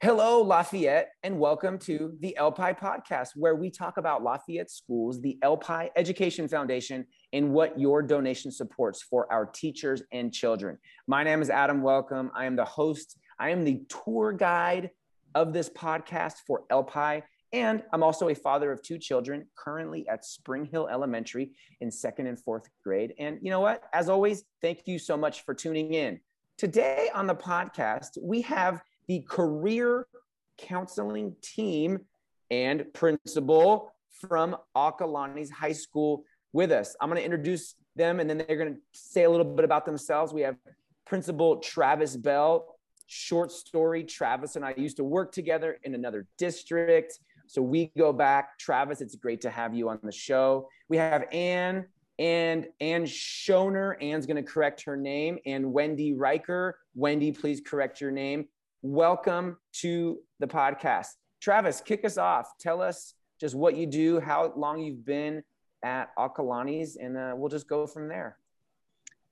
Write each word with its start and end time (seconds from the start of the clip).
Hello, 0.00 0.42
Lafayette, 0.42 1.08
and 1.24 1.40
welcome 1.40 1.76
to 1.76 2.16
the 2.20 2.36
LPI 2.38 2.78
podcast, 2.78 3.30
where 3.34 3.56
we 3.56 3.68
talk 3.68 3.96
about 3.96 4.22
Lafayette 4.22 4.70
Schools, 4.70 5.20
the 5.20 5.36
LPI 5.42 5.90
Education 5.96 6.46
Foundation, 6.46 7.04
and 7.32 7.52
what 7.52 7.80
your 7.80 8.00
donation 8.02 8.52
supports 8.52 9.02
for 9.02 9.26
our 9.32 9.44
teachers 9.44 10.04
and 10.12 10.32
children. 10.32 10.78
My 11.08 11.24
name 11.24 11.42
is 11.42 11.50
Adam 11.50 11.82
Welcome. 11.82 12.30
I 12.32 12.44
am 12.44 12.54
the 12.54 12.64
host, 12.64 13.18
I 13.40 13.50
am 13.50 13.64
the 13.64 13.82
tour 13.88 14.32
guide 14.32 14.90
of 15.34 15.52
this 15.52 15.68
podcast 15.68 16.34
for 16.46 16.62
LPI, 16.70 17.24
and 17.52 17.82
I'm 17.92 18.04
also 18.04 18.28
a 18.28 18.36
father 18.36 18.70
of 18.70 18.80
two 18.80 18.98
children 18.98 19.48
currently 19.56 20.06
at 20.06 20.24
Spring 20.24 20.64
Hill 20.64 20.86
Elementary 20.86 21.54
in 21.80 21.90
second 21.90 22.28
and 22.28 22.38
fourth 22.38 22.68
grade. 22.84 23.14
And 23.18 23.40
you 23.42 23.50
know 23.50 23.58
what? 23.58 23.82
As 23.92 24.08
always, 24.08 24.44
thank 24.62 24.82
you 24.86 25.00
so 25.00 25.16
much 25.16 25.44
for 25.44 25.54
tuning 25.54 25.92
in. 25.92 26.20
Today 26.56 27.10
on 27.12 27.26
the 27.26 27.34
podcast, 27.34 28.16
we 28.22 28.42
have 28.42 28.80
the 29.08 29.20
career 29.22 30.06
counseling 30.58 31.34
team 31.42 31.98
and 32.50 32.84
principal 32.92 33.92
from 34.10 34.56
Acalanes 34.76 35.50
High 35.50 35.72
School 35.72 36.24
with 36.52 36.70
us. 36.70 36.94
I'm 37.00 37.08
going 37.08 37.18
to 37.18 37.24
introduce 37.24 37.74
them 37.96 38.20
and 38.20 38.28
then 38.28 38.38
they're 38.38 38.56
going 38.56 38.74
to 38.74 38.80
say 38.92 39.24
a 39.24 39.30
little 39.30 39.46
bit 39.46 39.64
about 39.64 39.86
themselves. 39.86 40.32
We 40.32 40.42
have 40.42 40.56
Principal 41.06 41.56
Travis 41.56 42.16
Bell. 42.16 42.74
Short 43.10 43.50
story 43.50 44.04
Travis 44.04 44.56
and 44.56 44.64
I 44.64 44.74
used 44.76 44.98
to 44.98 45.04
work 45.04 45.32
together 45.32 45.78
in 45.84 45.94
another 45.94 46.26
district. 46.36 47.18
So 47.46 47.62
we 47.62 47.90
go 47.96 48.12
back. 48.12 48.58
Travis, 48.58 49.00
it's 49.00 49.14
great 49.16 49.40
to 49.42 49.50
have 49.50 49.74
you 49.74 49.88
on 49.88 49.98
the 50.02 50.12
show. 50.12 50.68
We 50.90 50.98
have 50.98 51.24
Anne 51.32 51.86
and 52.18 52.66
Anne 52.82 53.04
Schoner. 53.04 53.94
Anne's 54.02 54.26
going 54.26 54.36
to 54.36 54.42
correct 54.42 54.84
her 54.84 54.98
name. 54.98 55.38
And 55.46 55.72
Wendy 55.72 56.12
Riker. 56.12 56.78
Wendy, 56.94 57.32
please 57.32 57.62
correct 57.64 58.02
your 58.02 58.10
name 58.10 58.46
welcome 58.82 59.56
to 59.72 60.18
the 60.38 60.46
podcast. 60.46 61.08
Travis, 61.40 61.80
kick 61.80 62.04
us 62.04 62.18
off. 62.18 62.52
Tell 62.60 62.80
us 62.80 63.14
just 63.40 63.54
what 63.54 63.76
you 63.76 63.86
do, 63.86 64.20
how 64.20 64.52
long 64.56 64.80
you've 64.80 65.04
been 65.04 65.42
at 65.84 66.14
Acalanes, 66.16 66.96
and 67.00 67.16
uh, 67.16 67.32
we'll 67.36 67.48
just 67.48 67.68
go 67.68 67.86
from 67.86 68.08
there. 68.08 68.38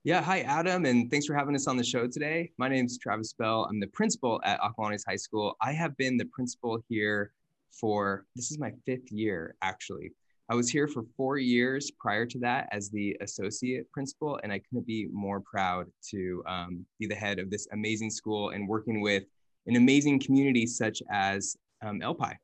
Yeah, 0.04 0.22
hi, 0.22 0.40
Adam, 0.42 0.84
and 0.84 1.10
thanks 1.10 1.26
for 1.26 1.34
having 1.34 1.54
us 1.56 1.66
on 1.66 1.76
the 1.76 1.84
show 1.84 2.06
today. 2.06 2.52
My 2.58 2.68
name 2.68 2.86
is 2.86 2.98
Travis 2.98 3.32
Bell. 3.32 3.66
I'm 3.68 3.80
the 3.80 3.88
principal 3.88 4.40
at 4.44 4.60
Acalanes 4.60 5.02
High 5.06 5.16
School. 5.16 5.56
I 5.60 5.72
have 5.72 5.96
been 5.96 6.16
the 6.16 6.26
principal 6.26 6.78
here 6.88 7.32
for 7.72 8.24
this 8.36 8.50
is 8.50 8.58
my 8.58 8.72
fifth 8.84 9.10
year, 9.10 9.56
actually. 9.62 10.12
I 10.48 10.54
was 10.54 10.70
here 10.70 10.86
for 10.86 11.02
four 11.16 11.38
years 11.38 11.90
prior 11.90 12.24
to 12.24 12.38
that 12.38 12.68
as 12.70 12.88
the 12.88 13.16
associate 13.20 13.90
principal, 13.90 14.38
and 14.44 14.52
I 14.52 14.60
couldn't 14.60 14.86
be 14.86 15.08
more 15.12 15.40
proud 15.40 15.86
to 16.10 16.42
um, 16.46 16.86
be 17.00 17.06
the 17.06 17.16
head 17.16 17.40
of 17.40 17.50
this 17.50 17.66
amazing 17.72 18.10
school 18.10 18.50
and 18.50 18.68
working 18.68 19.00
with 19.00 19.24
an 19.66 19.76
amazing 19.76 20.20
community 20.20 20.66
such 20.66 21.02
as 21.10 21.56
um, 21.82 22.00
LPI. 22.00 22.34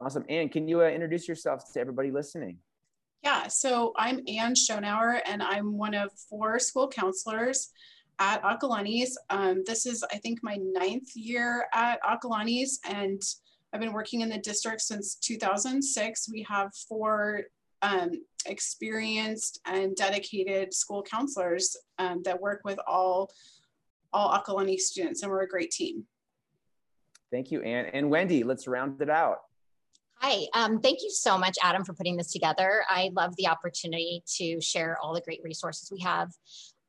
Awesome. 0.00 0.24
Anne, 0.28 0.48
can 0.48 0.68
you 0.68 0.82
uh, 0.82 0.88
introduce 0.88 1.26
yourself 1.26 1.72
to 1.72 1.80
everybody 1.80 2.10
listening? 2.10 2.58
Yeah, 3.24 3.48
so 3.48 3.92
I'm 3.96 4.20
Anne 4.28 4.54
Schonauer, 4.54 5.20
and 5.26 5.42
I'm 5.42 5.76
one 5.76 5.94
of 5.94 6.12
four 6.30 6.60
school 6.60 6.88
counselors 6.88 7.70
at 8.20 8.42
Acalanes. 8.42 9.10
Um, 9.28 9.64
this 9.66 9.86
is, 9.86 10.04
I 10.12 10.18
think, 10.18 10.38
my 10.42 10.56
ninth 10.60 11.16
year 11.16 11.66
at 11.74 12.00
Acalanes, 12.02 12.78
and 12.88 13.20
I've 13.72 13.80
been 13.80 13.92
working 13.92 14.20
in 14.20 14.28
the 14.28 14.38
district 14.38 14.82
since 14.82 15.16
2006. 15.16 16.28
We 16.30 16.46
have 16.48 16.72
four 16.88 17.42
um, 17.82 18.10
experienced 18.46 19.60
and 19.66 19.96
dedicated 19.96 20.72
school 20.72 21.02
counselors 21.02 21.76
um, 21.98 22.22
that 22.24 22.40
work 22.40 22.60
with 22.64 22.78
all 22.86 23.30
all 24.12 24.32
Acalanes 24.32 24.80
students, 24.80 25.22
and 25.22 25.30
we're 25.30 25.42
a 25.42 25.48
great 25.48 25.70
team. 25.70 26.04
Thank 27.30 27.50
you, 27.50 27.62
Anne. 27.62 27.86
And 27.86 28.10
Wendy, 28.10 28.42
let's 28.42 28.66
round 28.66 29.00
it 29.02 29.10
out. 29.10 29.38
Hi, 30.20 30.46
um, 30.54 30.80
thank 30.80 30.98
you 31.02 31.10
so 31.10 31.38
much, 31.38 31.56
Adam, 31.62 31.84
for 31.84 31.92
putting 31.92 32.16
this 32.16 32.32
together. 32.32 32.82
I 32.88 33.10
love 33.14 33.36
the 33.36 33.46
opportunity 33.46 34.24
to 34.38 34.60
share 34.60 34.98
all 35.00 35.14
the 35.14 35.20
great 35.20 35.40
resources 35.44 35.92
we 35.92 36.00
have 36.00 36.30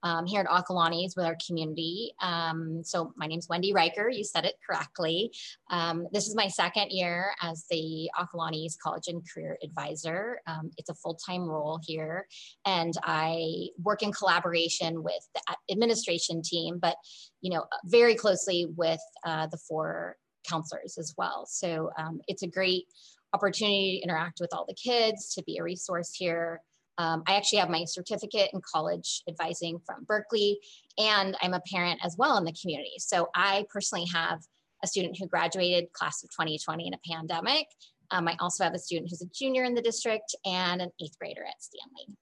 um, 0.03 0.25
here 0.25 0.41
at 0.41 0.47
Acalanes 0.47 1.15
with 1.15 1.25
our 1.25 1.37
community. 1.45 2.13
Um, 2.21 2.83
so 2.83 3.13
my 3.15 3.27
name 3.27 3.39
is 3.39 3.49
Wendy 3.49 3.73
Riker. 3.73 4.09
You 4.09 4.23
said 4.23 4.45
it 4.45 4.55
correctly. 4.65 5.31
Um, 5.69 6.07
this 6.11 6.27
is 6.27 6.35
my 6.35 6.47
second 6.47 6.91
year 6.91 7.31
as 7.41 7.65
the 7.69 8.09
Acalanes 8.19 8.77
College 8.81 9.07
and 9.07 9.21
Career 9.31 9.57
Advisor. 9.63 10.41
Um, 10.47 10.71
it's 10.77 10.89
a 10.89 10.95
full-time 10.95 11.43
role 11.43 11.79
here, 11.83 12.27
and 12.65 12.93
I 13.03 13.69
work 13.81 14.03
in 14.03 14.11
collaboration 14.11 15.03
with 15.03 15.27
the 15.33 15.41
administration 15.71 16.41
team, 16.41 16.79
but 16.79 16.95
you 17.41 17.51
know 17.51 17.65
very 17.85 18.15
closely 18.15 18.67
with 18.75 19.01
uh, 19.25 19.47
the 19.47 19.57
four 19.57 20.17
counselors 20.47 20.97
as 20.97 21.13
well. 21.17 21.45
So 21.47 21.91
um, 21.97 22.21
it's 22.27 22.43
a 22.43 22.47
great 22.47 22.85
opportunity 23.33 23.97
to 23.97 24.03
interact 24.03 24.39
with 24.39 24.49
all 24.53 24.65
the 24.67 24.73
kids, 24.73 25.33
to 25.35 25.43
be 25.43 25.57
a 25.57 25.63
resource 25.63 26.13
here. 26.13 26.61
Um, 26.99 27.23
I 27.27 27.35
actually 27.35 27.59
have 27.59 27.69
my 27.69 27.85
certificate 27.85 28.49
in 28.53 28.61
college 28.61 29.23
advising 29.27 29.79
from 29.85 30.03
Berkeley, 30.03 30.59
and 30.97 31.35
I'm 31.41 31.53
a 31.53 31.61
parent 31.61 32.01
as 32.03 32.17
well 32.17 32.37
in 32.37 32.43
the 32.43 32.53
community. 32.61 32.95
So 32.99 33.29
I 33.33 33.65
personally 33.73 34.05
have 34.13 34.41
a 34.83 34.87
student 34.87 35.17
who 35.17 35.25
graduated 35.25 35.91
class 35.93 36.23
of 36.23 36.29
2020 36.31 36.87
in 36.87 36.93
a 36.93 36.99
pandemic. 37.09 37.67
Um, 38.11 38.27
I 38.27 38.35
also 38.41 38.65
have 38.65 38.73
a 38.73 38.79
student 38.79 39.09
who's 39.09 39.21
a 39.21 39.29
junior 39.33 39.63
in 39.63 39.75
the 39.75 39.81
district 39.81 40.35
and 40.45 40.81
an 40.81 40.91
eighth 41.01 41.17
grader 41.19 41.43
at 41.47 41.61
Stanley. 41.61 42.17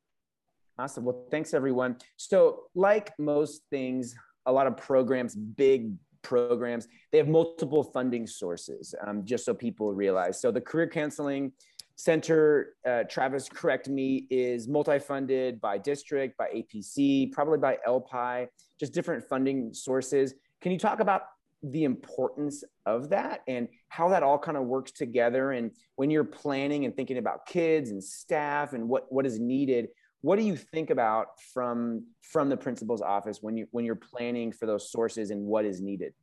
Awesome. 0.78 1.06
Well, 1.06 1.26
thanks 1.32 1.56
everyone. 1.56 1.98
So, 2.18 2.66
like 2.76 3.18
most 3.18 3.64
things, 3.72 4.16
a 4.46 4.52
lot 4.52 4.68
of 4.68 4.78
programs, 4.78 5.34
big 5.36 5.94
programs, 6.22 6.88
they 7.12 7.18
have 7.18 7.28
multiple 7.28 7.84
funding 7.84 8.28
sources, 8.28 8.94
um, 9.08 9.26
just 9.26 9.44
so 9.44 9.56
people 9.56 9.92
realize. 9.94 10.40
So, 10.40 10.52
the 10.52 10.62
career 10.62 10.88
counseling 10.88 11.54
Center, 11.98 12.76
uh, 12.86 13.04
Travis, 13.10 13.50
correct 13.50 13.90
me, 13.90 14.28
is 14.30 14.68
multi-funded 14.68 15.60
by 15.60 15.80
district, 15.80 16.38
by 16.38 16.48
APC, 16.56 17.32
probably 17.32 17.58
by 17.58 17.80
LPI, 17.88 18.48
just 18.80 18.94
different 18.94 19.28
funding 19.28 19.74
sources. 19.74 20.36
Can 20.62 20.72
you 20.72 20.78
talk 20.78 21.00
about 21.00 21.24
the 21.64 21.86
importance 21.86 22.64
of 22.86 23.10
that 23.10 23.42
and 23.48 23.68
how 23.90 24.10
that 24.10 24.22
all 24.22 24.38
kind 24.38 24.58
of 24.58 24.66
works 24.66 24.92
together? 24.92 25.54
And 25.54 25.72
when 25.96 26.12
you're 26.12 26.24
planning 26.24 26.86
and 26.86 26.96
thinking 26.96 27.18
about 27.18 27.48
kids 27.48 27.90
and 27.90 28.04
staff 28.04 28.74
and 28.74 28.88
what, 28.88 29.12
what 29.12 29.26
is 29.26 29.40
needed, 29.40 29.88
what 30.22 30.38
do 30.38 30.46
you 30.46 30.56
think 30.56 30.92
about 30.92 31.28
from 31.54 32.06
from 32.22 32.50
the 32.50 32.58
principal's 32.58 33.02
office 33.02 33.40
when 33.42 33.56
you 33.58 33.68
when 33.72 33.86
you're 33.86 33.96
planning 33.96 34.52
for 34.52 34.66
those 34.66 34.92
sources 34.92 35.32
and 35.32 35.42
what 35.42 35.66
is 35.66 35.82
needed? 35.82 36.14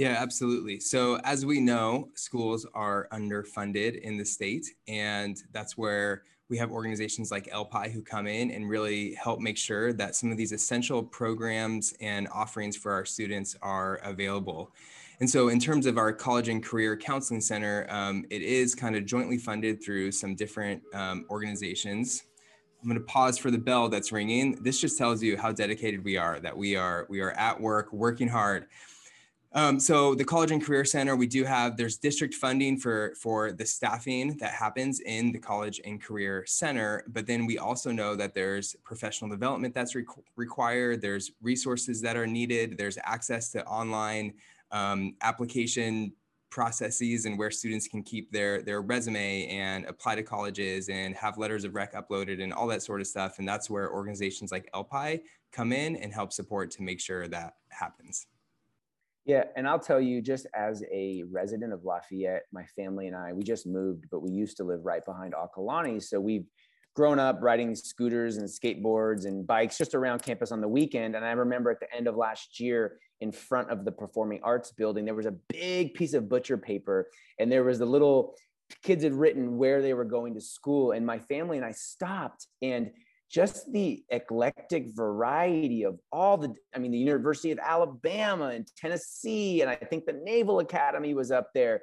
Yeah, 0.00 0.16
absolutely. 0.18 0.80
So, 0.80 1.20
as 1.24 1.44
we 1.44 1.60
know, 1.60 2.08
schools 2.14 2.66
are 2.72 3.06
underfunded 3.12 4.00
in 4.00 4.16
the 4.16 4.24
state, 4.24 4.66
and 4.88 5.36
that's 5.52 5.76
where 5.76 6.22
we 6.48 6.56
have 6.56 6.70
organizations 6.70 7.30
like 7.30 7.50
LPI 7.50 7.92
who 7.92 8.00
come 8.00 8.26
in 8.26 8.50
and 8.50 8.66
really 8.66 9.12
help 9.16 9.40
make 9.40 9.58
sure 9.58 9.92
that 9.92 10.16
some 10.16 10.30
of 10.32 10.38
these 10.38 10.52
essential 10.52 11.02
programs 11.02 11.92
and 12.00 12.28
offerings 12.32 12.78
for 12.78 12.92
our 12.92 13.04
students 13.04 13.56
are 13.60 13.96
available. 13.96 14.72
And 15.20 15.28
so, 15.28 15.48
in 15.50 15.60
terms 15.60 15.84
of 15.84 15.98
our 15.98 16.14
College 16.14 16.48
and 16.48 16.64
Career 16.64 16.96
Counseling 16.96 17.42
Center, 17.42 17.86
um, 17.90 18.24
it 18.30 18.40
is 18.40 18.74
kind 18.74 18.96
of 18.96 19.04
jointly 19.04 19.36
funded 19.36 19.84
through 19.84 20.12
some 20.12 20.34
different 20.34 20.82
um, 20.94 21.26
organizations. 21.28 22.22
I'm 22.80 22.88
going 22.88 22.98
to 22.98 23.04
pause 23.04 23.36
for 23.36 23.50
the 23.50 23.58
bell 23.58 23.90
that's 23.90 24.12
ringing. 24.12 24.62
This 24.62 24.80
just 24.80 24.96
tells 24.96 25.22
you 25.22 25.36
how 25.36 25.52
dedicated 25.52 26.02
we 26.02 26.16
are. 26.16 26.40
That 26.40 26.56
we 26.56 26.74
are 26.74 27.06
we 27.10 27.20
are 27.20 27.32
at 27.32 27.60
work, 27.60 27.92
working 27.92 28.28
hard. 28.28 28.66
Um, 29.52 29.80
so 29.80 30.14
the 30.14 30.24
College 30.24 30.52
and 30.52 30.62
Career 30.62 30.84
Center, 30.84 31.16
we 31.16 31.26
do 31.26 31.42
have, 31.42 31.76
there's 31.76 31.96
district 31.96 32.34
funding 32.34 32.76
for, 32.76 33.14
for 33.20 33.50
the 33.50 33.66
staffing 33.66 34.36
that 34.36 34.52
happens 34.52 35.00
in 35.00 35.32
the 35.32 35.40
College 35.40 35.80
and 35.84 36.00
Career 36.00 36.44
Center, 36.46 37.02
but 37.08 37.26
then 37.26 37.46
we 37.46 37.58
also 37.58 37.90
know 37.90 38.14
that 38.14 38.32
there's 38.32 38.76
professional 38.84 39.28
development 39.28 39.74
that's 39.74 39.96
re- 39.96 40.06
required, 40.36 41.02
there's 41.02 41.32
resources 41.42 42.00
that 42.00 42.16
are 42.16 42.28
needed, 42.28 42.78
there's 42.78 42.96
access 43.02 43.50
to 43.50 43.64
online 43.66 44.34
um, 44.70 45.16
application 45.22 46.12
processes 46.50 47.26
and 47.26 47.36
where 47.36 47.50
students 47.50 47.86
can 47.86 48.02
keep 48.02 48.30
their 48.32 48.60
their 48.62 48.82
resume 48.82 49.46
and 49.46 49.84
apply 49.86 50.16
to 50.16 50.22
colleges 50.22 50.88
and 50.88 51.14
have 51.14 51.38
letters 51.38 51.62
of 51.62 51.76
rec 51.76 51.94
uploaded 51.94 52.42
and 52.42 52.52
all 52.52 52.66
that 52.66 52.82
sort 52.82 53.00
of 53.00 53.06
stuff 53.06 53.38
and 53.38 53.48
that's 53.48 53.70
where 53.70 53.92
organizations 53.92 54.50
like 54.50 54.68
LPI 54.74 55.20
come 55.52 55.72
in 55.72 55.94
and 55.94 56.12
help 56.12 56.32
support 56.32 56.68
to 56.72 56.82
make 56.82 57.00
sure 57.00 57.28
that 57.28 57.54
happens. 57.68 58.26
Yeah, 59.30 59.44
and 59.54 59.68
I'll 59.68 59.78
tell 59.78 60.00
you, 60.00 60.20
just 60.20 60.48
as 60.56 60.82
a 60.92 61.22
resident 61.30 61.72
of 61.72 61.84
Lafayette, 61.84 62.46
my 62.52 62.64
family 62.74 63.06
and 63.06 63.14
I, 63.14 63.32
we 63.32 63.44
just 63.44 63.64
moved, 63.64 64.06
but 64.10 64.22
we 64.22 64.32
used 64.32 64.56
to 64.56 64.64
live 64.64 64.80
right 64.84 65.04
behind 65.04 65.34
Acalanes. 65.34 66.02
So 66.02 66.18
we've 66.18 66.46
grown 66.96 67.20
up 67.20 67.38
riding 67.40 67.76
scooters 67.76 68.38
and 68.38 68.48
skateboards 68.48 69.26
and 69.26 69.46
bikes 69.46 69.78
just 69.78 69.94
around 69.94 70.24
campus 70.24 70.50
on 70.50 70.60
the 70.60 70.66
weekend. 70.66 71.14
And 71.14 71.24
I 71.24 71.30
remember 71.30 71.70
at 71.70 71.78
the 71.78 71.86
end 71.94 72.08
of 72.08 72.16
last 72.16 72.58
year, 72.58 72.98
in 73.20 73.30
front 73.30 73.70
of 73.70 73.84
the 73.84 73.92
Performing 73.92 74.40
Arts 74.42 74.72
building, 74.72 75.04
there 75.04 75.14
was 75.14 75.26
a 75.26 75.36
big 75.48 75.94
piece 75.94 76.14
of 76.14 76.28
butcher 76.28 76.58
paper, 76.58 77.08
and 77.38 77.52
there 77.52 77.62
was 77.62 77.78
the 77.78 77.86
little 77.86 78.34
kids 78.82 79.04
had 79.04 79.14
written 79.14 79.58
where 79.58 79.80
they 79.80 79.94
were 79.94 80.04
going 80.04 80.34
to 80.34 80.40
school. 80.40 80.90
And 80.90 81.06
my 81.06 81.20
family 81.20 81.56
and 81.56 81.64
I 81.64 81.70
stopped 81.70 82.48
and 82.62 82.90
just 83.30 83.72
the 83.72 84.02
eclectic 84.08 84.86
variety 84.94 85.84
of 85.84 85.98
all 86.10 86.36
the 86.36 86.52
i 86.74 86.78
mean 86.78 86.90
the 86.90 86.98
university 86.98 87.52
of 87.52 87.58
alabama 87.64 88.46
and 88.46 88.66
tennessee 88.76 89.62
and 89.62 89.70
i 89.70 89.74
think 89.76 90.04
the 90.04 90.20
naval 90.24 90.58
academy 90.58 91.14
was 91.14 91.30
up 91.30 91.48
there. 91.54 91.82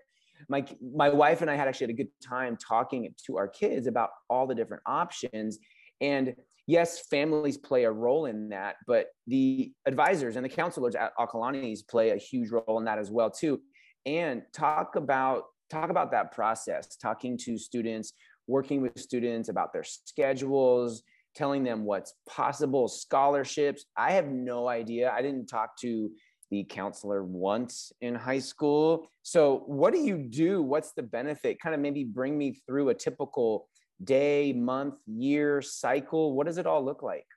My 0.50 0.66
my 0.94 1.10
wife 1.10 1.42
and 1.42 1.50
i 1.50 1.56
had 1.56 1.68
actually 1.68 1.86
had 1.86 1.96
a 1.96 2.04
good 2.04 2.12
time 2.24 2.58
talking 2.58 3.12
to 3.26 3.38
our 3.38 3.48
kids 3.48 3.88
about 3.88 4.12
all 4.30 4.46
the 4.46 4.54
different 4.54 4.84
options. 4.86 5.58
And 6.00 6.36
yes 6.68 7.08
families 7.10 7.58
play 7.58 7.86
a 7.86 7.92
role 7.92 8.26
in 8.26 8.50
that 8.50 8.76
but 8.86 9.08
the 9.26 9.72
advisors 9.86 10.36
and 10.36 10.46
the 10.46 10.50
counselors 10.50 10.96
at 10.96 11.16
Acalanes 11.18 11.80
play 11.88 12.12
a 12.12 12.18
huge 12.18 12.52
role 12.52 12.78
in 12.78 12.86
that 12.86 13.00
as 13.00 13.10
well 13.10 13.32
too. 13.32 13.60
And 14.06 14.44
talk 14.54 14.96
about 14.96 15.46
talk 15.72 15.90
about 15.90 16.12
that 16.12 16.32
process 16.34 16.96
talking 16.98 17.38
to 17.46 17.58
students 17.58 18.14
working 18.48 18.82
with 18.82 18.98
students 19.00 19.50
about 19.50 19.74
their 19.74 19.84
schedules 19.84 21.04
telling 21.38 21.64
them 21.64 21.86
what's 21.86 22.14
possible, 22.28 22.88
scholarships. 22.88 23.86
I 23.96 24.14
have 24.14 24.28
no 24.28 24.68
idea. 24.68 25.12
I 25.12 25.22
didn't 25.22 25.46
talk 25.46 25.78
to 25.82 26.10
the 26.50 26.64
counselor 26.64 27.24
once 27.24 27.92
in 28.02 28.16
high 28.16 28.40
school. 28.40 29.08
So, 29.22 29.64
what 29.68 29.94
do 29.94 30.00
you 30.00 30.18
do? 30.18 30.64
What's 30.64 30.94
the 30.94 31.04
benefit? 31.04 31.62
Kind 31.62 31.76
of 31.76 31.82
maybe 31.82 32.04
bring 32.04 32.38
me 32.38 32.60
through 32.66 32.90
a 32.90 32.96
typical 32.96 33.68
day, 34.04 34.54
month, 34.54 34.96
year 35.06 35.62
cycle. 35.62 36.34
What 36.34 36.48
does 36.48 36.58
it 36.58 36.66
all 36.66 36.84
look 36.84 37.04
like? 37.04 37.28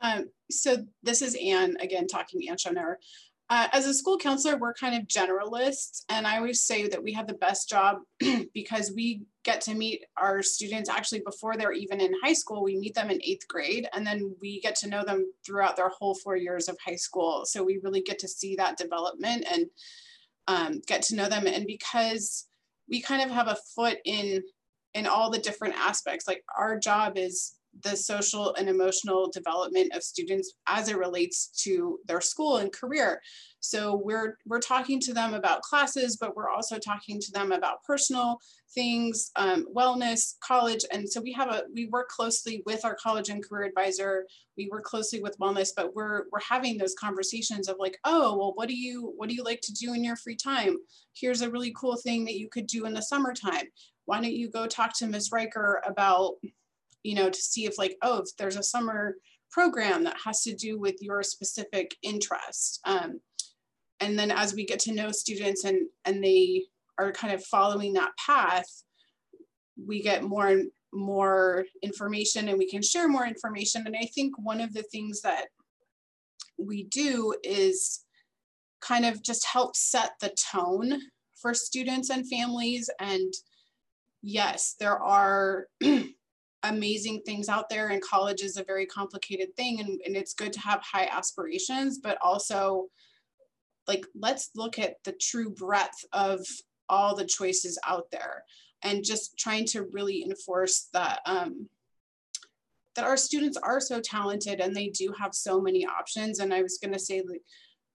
Um, 0.00 0.30
so, 0.50 0.86
this 1.02 1.20
is 1.20 1.36
Anne 1.40 1.76
again 1.80 2.06
talking, 2.06 2.48
Anne 2.48 2.56
Schoenauer. 2.56 2.96
Uh, 3.50 3.66
as 3.72 3.86
a 3.86 3.94
school 3.94 4.18
counselor, 4.18 4.58
we're 4.58 4.74
kind 4.74 4.94
of 4.94 5.08
generalists, 5.08 6.02
and 6.10 6.26
I 6.26 6.36
always 6.36 6.64
say 6.64 6.86
that 6.88 7.02
we 7.02 7.12
have 7.14 7.26
the 7.26 7.34
best 7.34 7.66
job 7.68 7.96
because 8.54 8.92
we 8.94 9.22
get 9.42 9.62
to 9.62 9.74
meet 9.74 10.04
our 10.18 10.42
students 10.42 10.90
actually 10.90 11.22
before 11.24 11.56
they're 11.56 11.72
even 11.72 11.98
in 11.98 12.12
high 12.22 12.34
school. 12.34 12.62
We 12.62 12.76
meet 12.76 12.94
them 12.94 13.10
in 13.10 13.22
eighth 13.22 13.48
grade, 13.48 13.88
and 13.94 14.06
then 14.06 14.34
we 14.42 14.60
get 14.60 14.74
to 14.76 14.88
know 14.88 15.02
them 15.02 15.32
throughout 15.46 15.76
their 15.76 15.88
whole 15.88 16.14
four 16.14 16.36
years 16.36 16.68
of 16.68 16.76
high 16.84 16.96
school. 16.96 17.46
So 17.46 17.64
we 17.64 17.80
really 17.82 18.02
get 18.02 18.18
to 18.18 18.28
see 18.28 18.54
that 18.56 18.76
development 18.76 19.46
and 19.50 19.66
um, 20.46 20.82
get 20.86 21.00
to 21.04 21.16
know 21.16 21.28
them. 21.28 21.46
And 21.46 21.66
because 21.66 22.48
we 22.86 23.00
kind 23.00 23.22
of 23.22 23.30
have 23.30 23.48
a 23.48 23.58
foot 23.74 23.98
in 24.04 24.42
in 24.92 25.06
all 25.06 25.30
the 25.30 25.38
different 25.38 25.74
aspects, 25.74 26.26
like 26.26 26.44
our 26.58 26.78
job 26.78 27.16
is 27.16 27.57
the 27.82 27.96
social 27.96 28.54
and 28.54 28.68
emotional 28.68 29.30
development 29.30 29.94
of 29.94 30.02
students 30.02 30.54
as 30.66 30.88
it 30.88 30.98
relates 30.98 31.48
to 31.64 31.98
their 32.06 32.20
school 32.20 32.58
and 32.58 32.72
career. 32.72 33.20
So 33.60 34.00
we're 34.04 34.38
we're 34.46 34.60
talking 34.60 35.00
to 35.00 35.12
them 35.12 35.34
about 35.34 35.62
classes, 35.62 36.16
but 36.16 36.36
we're 36.36 36.50
also 36.50 36.78
talking 36.78 37.20
to 37.20 37.32
them 37.32 37.52
about 37.52 37.82
personal 37.84 38.38
things, 38.72 39.30
um, 39.36 39.66
wellness, 39.74 40.34
college, 40.40 40.84
and 40.92 41.08
so 41.08 41.20
we 41.20 41.32
have 41.32 41.50
a 41.50 41.64
we 41.74 41.86
work 41.86 42.08
closely 42.08 42.62
with 42.66 42.84
our 42.84 42.94
college 42.94 43.30
and 43.30 43.46
career 43.46 43.66
advisor. 43.66 44.26
We 44.56 44.68
work 44.70 44.84
closely 44.84 45.20
with 45.20 45.38
wellness, 45.38 45.70
but 45.76 45.94
we're 45.94 46.24
we're 46.30 46.40
having 46.40 46.78
those 46.78 46.94
conversations 46.94 47.68
of 47.68 47.76
like, 47.78 47.98
oh, 48.04 48.36
well, 48.36 48.52
what 48.54 48.68
do 48.68 48.76
you 48.76 49.12
what 49.16 49.28
do 49.28 49.34
you 49.34 49.42
like 49.42 49.60
to 49.62 49.72
do 49.72 49.92
in 49.92 50.04
your 50.04 50.16
free 50.16 50.36
time? 50.36 50.76
Here's 51.14 51.42
a 51.42 51.50
really 51.50 51.74
cool 51.76 51.96
thing 51.96 52.24
that 52.26 52.38
you 52.38 52.48
could 52.48 52.66
do 52.66 52.86
in 52.86 52.94
the 52.94 53.02
summertime. 53.02 53.66
Why 54.04 54.20
don't 54.20 54.32
you 54.32 54.48
go 54.48 54.66
talk 54.66 54.96
to 54.98 55.06
Ms. 55.06 55.30
Riker 55.32 55.82
about 55.84 56.34
you 57.02 57.14
know, 57.14 57.30
to 57.30 57.38
see 57.40 57.64
if 57.64 57.78
like, 57.78 57.96
oh, 58.02 58.18
if 58.18 58.36
there's 58.36 58.56
a 58.56 58.62
summer 58.62 59.16
program 59.50 60.04
that 60.04 60.16
has 60.24 60.42
to 60.42 60.54
do 60.54 60.78
with 60.78 60.96
your 61.00 61.22
specific 61.22 61.96
interest. 62.02 62.80
Um, 62.84 63.20
and 64.00 64.18
then 64.18 64.30
as 64.30 64.54
we 64.54 64.64
get 64.64 64.80
to 64.80 64.92
know 64.92 65.10
students 65.10 65.64
and, 65.64 65.88
and 66.04 66.22
they 66.22 66.64
are 66.98 67.12
kind 67.12 67.32
of 67.32 67.44
following 67.44 67.94
that 67.94 68.12
path, 68.24 68.68
we 69.86 70.02
get 70.02 70.22
more 70.22 70.48
and 70.48 70.70
more 70.92 71.64
information 71.82 72.48
and 72.48 72.58
we 72.58 72.68
can 72.68 72.82
share 72.82 73.08
more 73.08 73.26
information. 73.26 73.82
And 73.86 73.96
I 73.96 74.08
think 74.14 74.34
one 74.38 74.60
of 74.60 74.72
the 74.72 74.82
things 74.82 75.22
that 75.22 75.46
we 76.58 76.84
do 76.84 77.34
is 77.42 78.04
kind 78.80 79.04
of 79.04 79.22
just 79.22 79.46
help 79.46 79.76
set 79.76 80.12
the 80.20 80.34
tone 80.52 81.00
for 81.40 81.54
students 81.54 82.10
and 82.10 82.28
families. 82.28 82.90
And 83.00 83.32
yes, 84.22 84.74
there 84.78 84.98
are 84.98 85.66
amazing 86.64 87.22
things 87.24 87.48
out 87.48 87.68
there 87.68 87.88
and 87.88 88.02
college 88.02 88.42
is 88.42 88.56
a 88.56 88.64
very 88.64 88.86
complicated 88.86 89.54
thing 89.56 89.80
and, 89.80 90.00
and 90.04 90.16
it's 90.16 90.34
good 90.34 90.52
to 90.52 90.60
have 90.60 90.82
high 90.82 91.06
aspirations 91.06 91.98
but 91.98 92.18
also 92.20 92.86
like 93.86 94.04
let's 94.14 94.50
look 94.56 94.78
at 94.78 94.96
the 95.04 95.12
true 95.12 95.50
breadth 95.50 96.04
of 96.12 96.44
all 96.88 97.14
the 97.14 97.24
choices 97.24 97.78
out 97.86 98.10
there 98.10 98.42
and 98.82 99.04
just 99.04 99.38
trying 99.38 99.64
to 99.66 99.88
really 99.92 100.24
enforce 100.24 100.88
that 100.92 101.20
um, 101.26 101.68
that 102.96 103.04
our 103.04 103.16
students 103.16 103.56
are 103.56 103.80
so 103.80 104.00
talented 104.00 104.60
and 104.60 104.74
they 104.74 104.88
do 104.88 105.14
have 105.18 105.34
so 105.34 105.60
many 105.60 105.86
options 105.86 106.40
and 106.40 106.52
i 106.52 106.60
was 106.60 106.78
going 106.82 106.92
to 106.92 106.98
say 106.98 107.22
like 107.28 107.42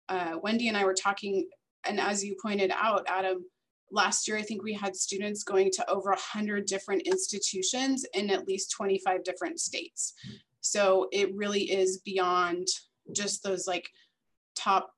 uh, 0.09 0.37
wendy 0.43 0.67
and 0.67 0.77
i 0.77 0.85
were 0.85 0.93
talking 0.93 1.47
and 1.87 1.99
as 1.99 2.23
you 2.23 2.35
pointed 2.39 2.71
out 2.75 3.05
adam 3.07 3.43
last 3.91 4.27
year, 4.27 4.37
I 4.37 4.41
think 4.41 4.63
we 4.63 4.73
had 4.73 4.95
students 4.95 5.43
going 5.43 5.71
to 5.71 5.89
over 5.89 6.09
100 6.09 6.65
different 6.65 7.03
institutions 7.03 8.05
in 8.13 8.29
at 8.29 8.47
least 8.47 8.71
25 8.71 9.23
different 9.23 9.59
states. 9.59 10.13
So 10.61 11.07
it 11.11 11.35
really 11.35 11.63
is 11.63 11.99
beyond 11.99 12.67
just 13.13 13.43
those 13.43 13.67
like 13.67 13.89
top 14.55 14.91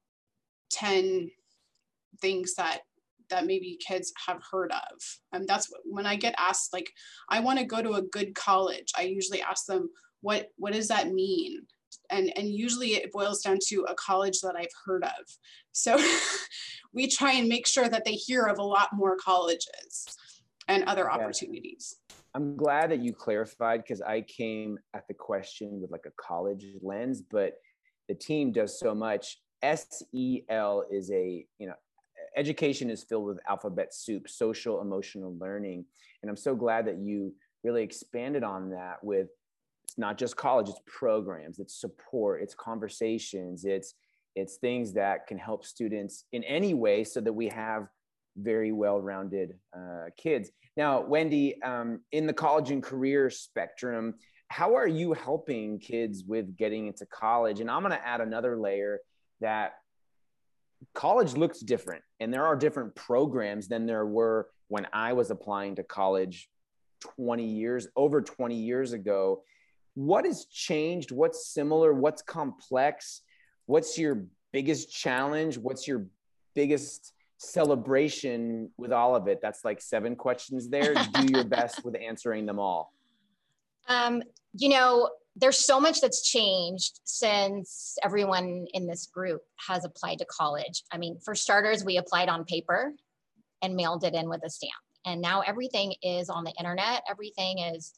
10 0.72 1.32
things 2.22 2.56
that 2.56 2.82
that 3.30 3.46
maybe 3.48 3.80
kids 3.86 4.14
have 4.28 4.44
heard 4.52 4.72
of. 4.72 5.02
And 5.32 5.48
that's 5.48 5.72
when 5.86 6.06
I 6.06 6.16
get 6.16 6.36
asked 6.38 6.74
like 6.74 6.92
I 7.30 7.40
want 7.40 7.60
to 7.60 7.66
go 7.66 7.82
to 7.82 7.94
a 7.94 8.02
good 8.02 8.36
college, 8.36 8.92
I 8.96 9.04
usually 9.04 9.42
ask 9.42 9.66
them 9.66 9.90
what 10.22 10.50
what 10.58 10.74
does 10.74 10.90
that 10.90 11.12
mean? 11.12 11.62
And 12.14 12.32
and 12.38 12.54
usually 12.54 12.90
it 12.90 13.12
boils 13.12 13.42
down 13.42 13.58
to 13.68 13.86
a 13.90 13.96
college 13.96 14.40
that 14.42 14.56
I've 14.56 14.68
heard 14.86 15.04
of. 15.04 15.26
So 15.72 16.00
we 16.94 17.08
try 17.08 17.34
and 17.34 17.50
make 17.50 17.68
sure 17.68 17.90
that 17.90 18.06
they 18.06 18.14
hear 18.14 18.46
of 18.46 18.60
a 18.60 18.64
lot 18.64 18.90
more 18.94 19.18
colleges 19.18 20.06
and 20.68 20.84
other 20.86 21.12
opportunities. 21.12 21.98
I'm 22.36 22.56
glad 22.56 22.92
that 22.92 23.00
you 23.00 23.14
clarified 23.14 23.84
because 23.84 24.02
I 24.02 24.22
came 24.22 24.80
at 24.94 25.08
the 25.08 25.14
question 25.14 25.82
with 25.82 25.92
like 25.92 26.06
a 26.08 26.12
college 26.20 26.66
lens, 26.82 27.22
but 27.22 27.56
the 28.08 28.16
team 28.16 28.52
does 28.52 28.80
so 28.80 28.96
much. 28.96 29.40
SEL 29.62 30.86
is 30.92 31.12
a, 31.12 31.46
you 31.60 31.68
know, 31.68 31.76
education 32.36 32.90
is 32.90 33.04
filled 33.04 33.26
with 33.26 33.40
alphabet 33.48 33.94
soup, 33.94 34.28
social 34.28 34.82
emotional 34.82 35.38
learning. 35.38 35.86
And 36.22 36.30
I'm 36.30 36.38
so 36.38 36.56
glad 36.56 36.88
that 36.88 36.98
you 36.98 37.34
really 37.64 37.84
expanded 37.84 38.44
on 38.44 38.72
that 38.72 39.04
with 39.04 39.30
it's 39.84 39.98
not 39.98 40.18
just 40.18 40.36
college 40.36 40.70
it's 40.70 40.82
programs 40.86 41.60
it's 41.60 41.80
support 41.80 42.42
it's 42.42 42.56
conversations 42.56 43.66
it's 43.66 43.96
it's 44.36 44.56
things 44.56 44.94
that 44.94 45.28
can 45.28 45.38
help 45.38 45.64
students 45.66 46.26
in 46.32 46.44
any 46.46 46.74
way 46.74 47.04
so 47.04 47.22
that 47.22 47.34
we 47.34 47.48
have 47.50 47.88
very 48.36 48.72
well-rounded 48.72 49.54
uh, 49.78 50.06
kids. 50.18 50.50
Now 50.76 51.02
wendy 51.02 51.62
um, 51.62 52.02
in 52.12 52.26
the 52.26 52.34
college 52.34 52.72
and 52.72 52.82
career 52.82 53.30
spectrum 53.30 54.16
how 54.48 54.76
are 54.76 54.88
you 54.88 55.14
helping 55.14 55.80
kids 55.80 56.24
with 56.28 56.56
getting 56.56 56.88
into 56.88 57.06
college? 57.06 57.60
And 57.60 57.70
i'm 57.70 57.82
going 57.82 57.92
to 57.92 58.08
add 58.08 58.22
another 58.22 58.58
layer 58.58 59.00
that 59.42 59.74
college 60.94 61.34
looks 61.34 61.60
different 61.60 62.04
and 62.20 62.34
there 62.34 62.46
are 62.46 62.56
different 62.56 62.96
programs 62.96 63.68
than 63.68 63.86
there 63.86 64.06
were 64.06 64.50
when 64.68 64.88
i 64.94 65.14
was 65.14 65.32
applying 65.32 65.76
to 65.76 65.84
college 65.84 66.50
20 67.16 67.46
years 67.46 67.88
over 67.96 68.22
20 68.22 68.56
years 68.56 68.94
ago 68.94 69.44
what 69.96 70.26
has 70.26 70.46
changed? 70.46 71.12
What's 71.12 71.48
similar? 71.48 71.94
What's 71.94 72.22
complex? 72.22 73.22
What's 73.66 73.98
your 73.98 74.26
biggest 74.52 74.92
challenge? 74.92 75.58
What's 75.58 75.88
your 75.88 76.08
biggest 76.56 77.14
celebration 77.38 78.72
with 78.78 78.92
all 78.92 79.16
of 79.16 79.28
it? 79.28 79.40
That's 79.42 79.64
like 79.64 79.82
seven 79.82 80.16
questions 80.16 80.70
there. 80.70 80.94
Do 80.94 81.26
your 81.30 81.44
best 81.44 81.84
with 81.84 81.96
answering 81.96 82.46
them 82.46 82.60
all. 82.60 82.94
Um, 83.88 84.24
you 84.54 84.70
know 84.70 85.10
there's 85.36 85.66
so 85.66 85.80
much 85.80 86.00
that's 86.00 86.30
changed 86.30 87.00
since 87.06 87.98
everyone 88.04 88.68
in 88.74 88.86
this 88.86 89.08
group 89.08 89.42
has 89.68 89.84
applied 89.84 90.20
to 90.20 90.26
college. 90.26 90.84
I 90.92 90.98
mean 90.98 91.18
for 91.24 91.36
starters 91.36 91.84
we 91.84 91.98
applied 91.98 92.30
on 92.30 92.46
paper 92.46 92.94
and 93.62 93.76
mailed 93.76 94.04
it 94.04 94.14
in 94.14 94.30
with 94.30 94.42
a 94.46 94.50
stamp. 94.50 94.74
And 95.06 95.22
now 95.22 95.42
everything 95.42 95.96
is 96.02 96.30
on 96.30 96.44
the 96.44 96.54
internet. 96.60 97.04
Everything 97.10 97.60
is 97.60 97.94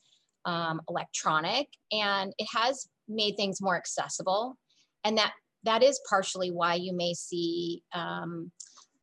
um, 0.46 0.82
electronic 0.90 1.68
and 1.92 2.34
it 2.38 2.48
has 2.54 2.88
made 3.08 3.36
things 3.36 3.62
more 3.62 3.76
accessible 3.76 4.58
and 5.04 5.18
that 5.18 5.34
that 5.64 5.84
is 5.84 6.00
partially 6.08 6.52
why 6.52 6.76
you 6.76 6.94
may 6.94 7.14
see 7.14 7.82
um, 7.94 8.52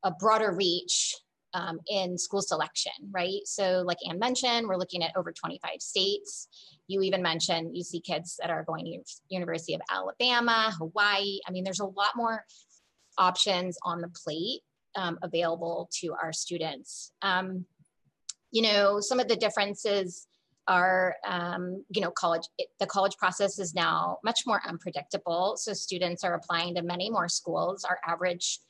a 0.05 0.11
broader 0.11 0.53
reach 0.53 1.15
um, 1.55 1.81
in 1.87 2.17
school 2.17 2.41
selection, 2.41 2.93
right? 3.11 3.41
So, 3.45 3.83
like 3.85 3.99
Anne 4.09 4.19
mentioned, 4.19 4.67
we're 4.67 4.77
looking 4.77 5.03
at 5.03 5.13
over 5.17 5.33
25 5.33 5.81
states. 5.81 6.49
You 6.87 7.03
even 7.03 7.23
mentioned 7.23 7.77
you 7.77 7.85
see 7.85 8.01
kids 8.01 8.37
that 8.41 8.51
are 8.51 8.65
going 8.65 8.85
to 8.87 8.99
University 9.29 9.75
of 9.75 9.83
Alabama, 9.91 10.73
Hawaii. 10.79 11.41
I 11.47 11.51
mean, 11.51 11.65
there's 11.65 11.81
a 11.81 11.87
lot 11.87 12.17
more 12.17 12.45
options 13.19 13.77
on 13.85 14.01
the 14.01 14.11
plate 14.25 14.61
um, 14.97 15.19
available 15.23 15.91
to 16.01 16.15
our 16.23 16.33
students. 16.33 17.13
Um, 17.21 17.67
you 18.51 18.63
know, 18.63 19.01
some 19.01 19.21
of 19.21 19.29
the 19.29 19.37
differences 19.37 20.27
our 20.69 21.16
um, 21.26 21.85
you 21.90 22.00
know 22.00 22.11
college 22.11 22.42
it, 22.59 22.69
the 22.78 22.87
college 22.87 23.16
process 23.16 23.59
is 23.59 23.75
now 23.75 24.19
much 24.25 24.40
more 24.47 24.61
unpredictable. 24.66 25.57
So 25.57 25.73
students 25.73 26.25
are 26.25 26.35
applying 26.35 26.75
to 26.76 26.83
many 26.83 27.11
more 27.11 27.28
schools. 27.28 27.85
Our 27.85 27.99
average 28.07 28.61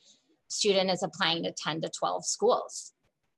student 0.47 0.91
is 0.91 1.03
applying 1.03 1.43
to 1.43 1.51
10 1.51 1.81
to 1.81 1.89
12 1.89 2.25
schools 2.25 2.93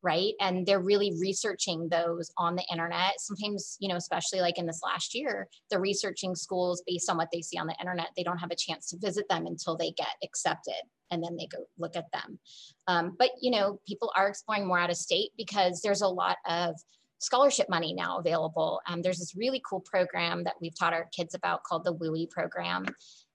right? 0.06 0.36
And 0.40 0.68
they're 0.68 0.80
really 0.80 1.14
researching 1.20 1.90
those 1.90 2.30
on 2.38 2.56
the 2.56 2.64
internet. 2.72 3.14
Sometimes 3.18 3.76
you 3.80 3.90
know 3.90 3.96
especially 3.96 4.40
like 4.40 4.58
in 4.58 4.68
this 4.68 4.82
last 4.84 5.16
year 5.16 5.48
they're 5.70 5.82
researching 5.82 6.36
schools 6.36 6.84
based 6.86 7.10
on 7.10 7.18
what 7.18 7.30
they 7.34 7.42
see 7.42 7.58
on 7.58 7.68
the 7.68 7.76
internet 7.80 8.10
they 8.16 8.24
don't 8.24 8.38
have 8.38 8.52
a 8.52 8.56
chance 8.56 8.90
to 8.90 8.98
visit 9.00 9.28
them 9.30 9.48
until 9.48 9.76
they 9.76 9.92
get 9.92 10.16
accepted 10.24 10.82
and 11.12 11.24
then 11.24 11.36
they 11.36 11.48
go 11.48 11.66
look 11.80 11.96
at 11.96 12.12
them. 12.14 12.40
Um, 12.88 13.16
but 13.18 13.32
you 13.42 13.52
know 13.52 13.80
people 13.88 14.12
are 14.16 14.28
exploring 14.28 14.68
more 14.68 14.80
out 14.80 14.92
of 14.92 14.98
state 14.98 15.32
because 15.38 15.82
there's 15.82 16.02
a 16.02 16.08
lot 16.08 16.38
of 16.48 16.76
scholarship 17.20 17.70
money 17.70 17.94
now 17.94 18.18
available. 18.20 18.82
Um, 18.88 19.02
there's 19.02 19.20
this 19.20 19.36
really 19.36 19.62
cool 19.68 19.82
program 19.82 20.44
that 20.44 20.56
we've 20.62 20.78
taught 20.78 20.94
our 20.94 21.08
kids 21.16 21.34
about 21.34 21.64
called 21.64 21.84
the 21.84 21.94
WUE 21.94 22.28
program. 22.30 22.86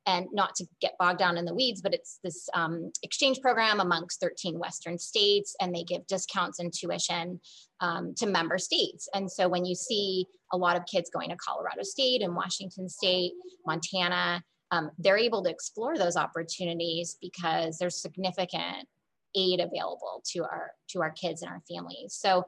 And 0.07 0.27
not 0.33 0.55
to 0.57 0.67
get 0.81 0.97
bogged 0.99 1.19
down 1.19 1.37
in 1.37 1.45
the 1.45 1.55
weeds, 1.55 1.83
but 1.83 1.93
it's 1.93 2.21
this 2.25 2.49
um, 2.55 2.91
exchange 3.03 3.41
program 3.41 3.81
amongst 3.81 4.19
13 4.21 4.59
Western 4.59 4.99
states, 4.99 5.55
and 5.61 5.75
they 5.75 5.85
give 5.85 6.07
discounts 6.07 6.59
in 6.59 6.71
tuition 6.71 7.39
um, 7.81 8.15
to 8.17 8.27
member 8.27 8.57
states. 8.57 9.09
And 9.15 9.31
so 9.31 9.47
when 9.47 9.67
you 9.67 9.75
see 9.75 10.27
a 10.53 10.57
lot 10.57 10.77
of 10.77 10.87
kids 10.87 11.11
going 11.11 11.29
to 11.29 11.37
Colorado 11.37 11.83
State 11.83 12.23
and 12.23 12.35
Washington 12.35 12.89
State, 12.89 13.33
Montana, 13.67 14.43
um, 14.71 14.91
they're 14.99 15.19
able 15.19 15.43
to 15.45 15.51
explore 15.51 15.99
those 15.99 16.17
opportunities 16.17 17.17
because 17.21 17.77
there's 17.79 18.01
significant 18.01 18.89
aid 19.37 19.61
available 19.61 20.23
to 20.33 20.41
our 20.41 20.73
to 20.89 21.01
our 21.01 21.11
kids 21.11 21.43
and 21.43 21.51
our 21.51 21.63
families. 21.69 22.15
So 22.15 22.45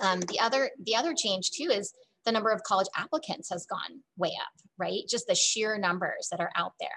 um, 0.00 0.20
the 0.20 0.40
other 0.40 0.70
the 0.84 0.96
other 0.96 1.14
change 1.14 1.50
too 1.50 1.70
is 1.70 1.92
the 2.26 2.32
number 2.32 2.50
of 2.50 2.62
college 2.64 2.88
applicants 2.96 3.48
has 3.50 3.66
gone 3.66 4.00
way 4.18 4.32
up, 4.40 4.52
right? 4.78 5.02
Just 5.08 5.26
the 5.28 5.34
sheer 5.34 5.78
numbers 5.78 6.28
that 6.30 6.40
are 6.40 6.50
out 6.56 6.72
there. 6.80 6.88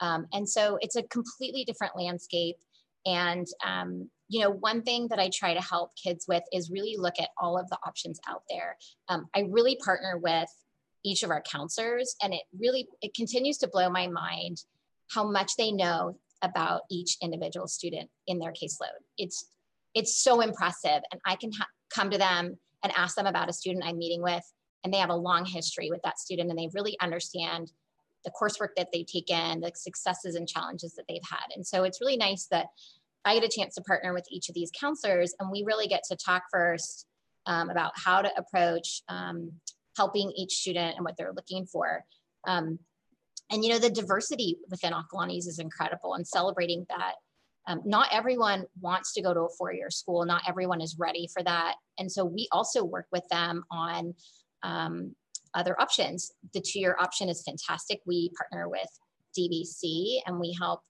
Um, 0.00 0.26
and 0.32 0.48
so 0.48 0.78
it's 0.80 0.96
a 0.96 1.02
completely 1.02 1.64
different 1.64 1.96
landscape. 1.96 2.56
And, 3.04 3.46
um, 3.66 4.08
you 4.28 4.40
know, 4.40 4.50
one 4.50 4.82
thing 4.82 5.08
that 5.08 5.18
I 5.18 5.30
try 5.34 5.54
to 5.54 5.60
help 5.60 5.90
kids 6.02 6.26
with 6.28 6.44
is 6.52 6.70
really 6.70 6.96
look 6.96 7.14
at 7.20 7.30
all 7.38 7.58
of 7.58 7.68
the 7.70 7.78
options 7.84 8.20
out 8.28 8.42
there. 8.48 8.76
Um, 9.08 9.26
I 9.34 9.46
really 9.50 9.76
partner 9.84 10.18
with 10.18 10.48
each 11.04 11.22
of 11.22 11.30
our 11.30 11.42
counselors 11.42 12.14
and 12.22 12.34
it 12.34 12.42
really, 12.58 12.86
it 13.02 13.14
continues 13.14 13.58
to 13.58 13.68
blow 13.68 13.88
my 13.88 14.06
mind 14.06 14.62
how 15.10 15.28
much 15.28 15.52
they 15.56 15.72
know 15.72 16.18
about 16.42 16.82
each 16.90 17.16
individual 17.22 17.66
student 17.66 18.10
in 18.26 18.38
their 18.38 18.52
caseload. 18.52 19.00
It's, 19.16 19.46
it's 19.94 20.22
so 20.22 20.40
impressive. 20.40 21.00
And 21.10 21.20
I 21.24 21.34
can 21.36 21.50
ha- 21.52 21.66
come 21.90 22.10
to 22.10 22.18
them 22.18 22.58
and 22.82 22.92
ask 22.96 23.16
them 23.16 23.26
about 23.26 23.48
a 23.48 23.52
student 23.52 23.84
I'm 23.84 23.98
meeting 23.98 24.22
with, 24.22 24.44
and 24.84 24.92
they 24.92 24.98
have 24.98 25.10
a 25.10 25.16
long 25.16 25.44
history 25.44 25.90
with 25.90 26.00
that 26.02 26.18
student 26.18 26.50
and 26.50 26.58
they 26.58 26.68
really 26.72 26.96
understand 27.00 27.72
the 28.24 28.30
coursework 28.30 28.74
that 28.76 28.88
they've 28.92 29.06
taken, 29.06 29.60
the 29.60 29.72
successes 29.74 30.34
and 30.34 30.48
challenges 30.48 30.94
that 30.94 31.04
they've 31.08 31.20
had. 31.28 31.54
And 31.54 31.66
so 31.66 31.84
it's 31.84 32.00
really 32.00 32.16
nice 32.16 32.46
that 32.50 32.66
I 33.24 33.34
get 33.34 33.44
a 33.44 33.48
chance 33.48 33.74
to 33.74 33.82
partner 33.82 34.12
with 34.14 34.26
each 34.30 34.48
of 34.48 34.54
these 34.54 34.70
counselors 34.78 35.34
and 35.38 35.50
we 35.50 35.64
really 35.64 35.86
get 35.86 36.02
to 36.08 36.16
talk 36.16 36.44
first 36.50 37.06
um, 37.46 37.70
about 37.70 37.92
how 37.96 38.22
to 38.22 38.30
approach 38.36 39.02
um, 39.08 39.52
helping 39.96 40.32
each 40.36 40.52
student 40.52 40.96
and 40.96 41.04
what 41.04 41.16
they're 41.16 41.32
looking 41.34 41.66
for. 41.66 42.04
Um, 42.46 42.78
and 43.50 43.64
you 43.64 43.70
know, 43.70 43.78
the 43.78 43.90
diversity 43.90 44.58
within 44.70 44.92
Acalanes 44.92 45.46
is 45.46 45.58
incredible 45.58 46.14
and 46.14 46.26
celebrating 46.26 46.86
that 46.90 47.14
um, 47.68 47.82
not 47.84 48.08
everyone 48.12 48.64
wants 48.80 49.12
to 49.12 49.22
go 49.22 49.34
to 49.34 49.40
a 49.42 49.48
four-year 49.56 49.90
school. 49.90 50.24
Not 50.24 50.42
everyone 50.48 50.80
is 50.80 50.96
ready 50.98 51.28
for 51.32 51.42
that. 51.42 51.74
And 51.98 52.10
so 52.10 52.24
we 52.24 52.48
also 52.50 52.82
work 52.82 53.06
with 53.12 53.28
them 53.30 53.62
on 53.70 54.14
um, 54.62 55.14
other 55.54 55.80
options. 55.80 56.32
The 56.54 56.60
two-year 56.60 56.96
option 56.98 57.28
is 57.28 57.42
fantastic. 57.42 58.00
We 58.06 58.30
partner 58.30 58.68
with 58.68 58.88
DVC 59.38 60.20
and 60.26 60.40
we 60.40 60.56
help 60.58 60.80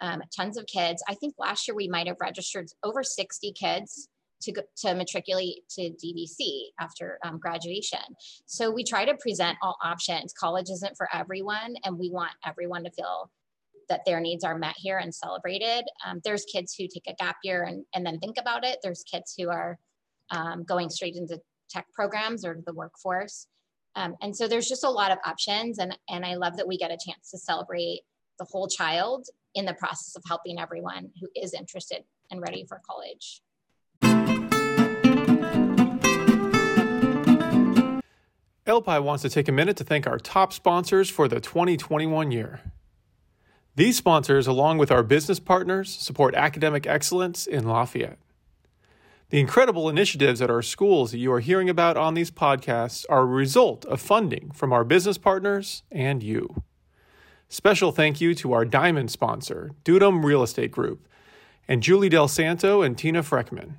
um, 0.00 0.22
tons 0.34 0.56
of 0.56 0.66
kids. 0.66 1.02
I 1.08 1.14
think 1.14 1.34
last 1.36 1.66
year 1.66 1.74
we 1.74 1.88
might 1.88 2.06
have 2.06 2.16
registered 2.20 2.68
over 2.84 3.02
60 3.02 3.52
kids 3.52 4.08
to, 4.42 4.52
go, 4.52 4.62
to 4.78 4.94
matriculate 4.94 5.68
to 5.70 5.90
DVC 6.02 6.68
after 6.78 7.18
um, 7.24 7.38
graduation. 7.38 7.98
So 8.46 8.70
we 8.70 8.84
try 8.84 9.04
to 9.04 9.14
present 9.16 9.58
all 9.62 9.76
options. 9.84 10.32
College 10.32 10.70
isn't 10.70 10.96
for 10.96 11.08
everyone, 11.12 11.74
and 11.84 11.98
we 11.98 12.08
want 12.10 12.30
everyone 12.46 12.84
to 12.84 12.90
feel 12.90 13.30
that 13.90 14.04
their 14.06 14.20
needs 14.20 14.44
are 14.44 14.56
met 14.56 14.76
here 14.78 14.96
and 14.96 15.14
celebrated. 15.14 15.84
Um, 16.06 16.20
there's 16.24 16.44
kids 16.44 16.74
who 16.78 16.84
take 16.84 17.06
a 17.06 17.14
gap 17.14 17.36
year 17.44 17.64
and, 17.64 17.84
and 17.94 18.06
then 18.06 18.18
think 18.18 18.36
about 18.40 18.64
it. 18.64 18.78
There's 18.82 19.02
kids 19.02 19.34
who 19.36 19.50
are 19.50 19.78
um, 20.30 20.64
going 20.64 20.88
straight 20.88 21.16
into 21.16 21.38
tech 21.68 21.86
programs 21.92 22.44
or 22.44 22.62
the 22.64 22.72
workforce. 22.72 23.46
Um, 23.96 24.14
and 24.22 24.34
so 24.34 24.48
there's 24.48 24.68
just 24.68 24.84
a 24.84 24.90
lot 24.90 25.10
of 25.10 25.18
options. 25.26 25.78
And, 25.78 25.98
and 26.08 26.24
I 26.24 26.36
love 26.36 26.56
that 26.56 26.66
we 26.66 26.78
get 26.78 26.90
a 26.90 26.98
chance 27.04 27.30
to 27.32 27.38
celebrate 27.38 28.00
the 28.38 28.46
whole 28.46 28.68
child 28.68 29.26
in 29.54 29.66
the 29.66 29.74
process 29.74 30.14
of 30.16 30.22
helping 30.26 30.58
everyone 30.58 31.10
who 31.20 31.28
is 31.36 31.52
interested 31.52 32.04
and 32.30 32.40
ready 32.40 32.64
for 32.68 32.80
college. 32.88 33.42
LPI 38.66 39.02
wants 39.02 39.22
to 39.22 39.28
take 39.28 39.48
a 39.48 39.52
minute 39.52 39.76
to 39.78 39.84
thank 39.84 40.06
our 40.06 40.18
top 40.18 40.52
sponsors 40.52 41.10
for 41.10 41.26
the 41.26 41.40
2021 41.40 42.30
year. 42.30 42.60
These 43.80 43.96
sponsors, 43.96 44.46
along 44.46 44.76
with 44.76 44.90
our 44.92 45.02
business 45.02 45.40
partners, 45.40 45.88
support 45.90 46.34
academic 46.34 46.86
excellence 46.86 47.46
in 47.46 47.66
Lafayette. 47.66 48.18
The 49.30 49.40
incredible 49.40 49.88
initiatives 49.88 50.42
at 50.42 50.50
our 50.50 50.60
schools 50.60 51.12
that 51.12 51.18
you 51.18 51.32
are 51.32 51.40
hearing 51.40 51.70
about 51.70 51.96
on 51.96 52.12
these 52.12 52.30
podcasts 52.30 53.06
are 53.08 53.22
a 53.22 53.24
result 53.24 53.86
of 53.86 53.98
funding 53.98 54.50
from 54.50 54.70
our 54.70 54.84
business 54.84 55.16
partners 55.16 55.82
and 55.90 56.22
you. 56.22 56.62
Special 57.48 57.90
thank 57.90 58.20
you 58.20 58.34
to 58.34 58.52
our 58.52 58.66
diamond 58.66 59.10
sponsor, 59.10 59.70
Dudum 59.82 60.22
Real 60.22 60.42
Estate 60.42 60.72
Group, 60.72 61.08
and 61.66 61.82
Julie 61.82 62.10
Del 62.10 62.28
Santo 62.28 62.82
and 62.82 62.98
Tina 62.98 63.22
Freckman. 63.22 63.78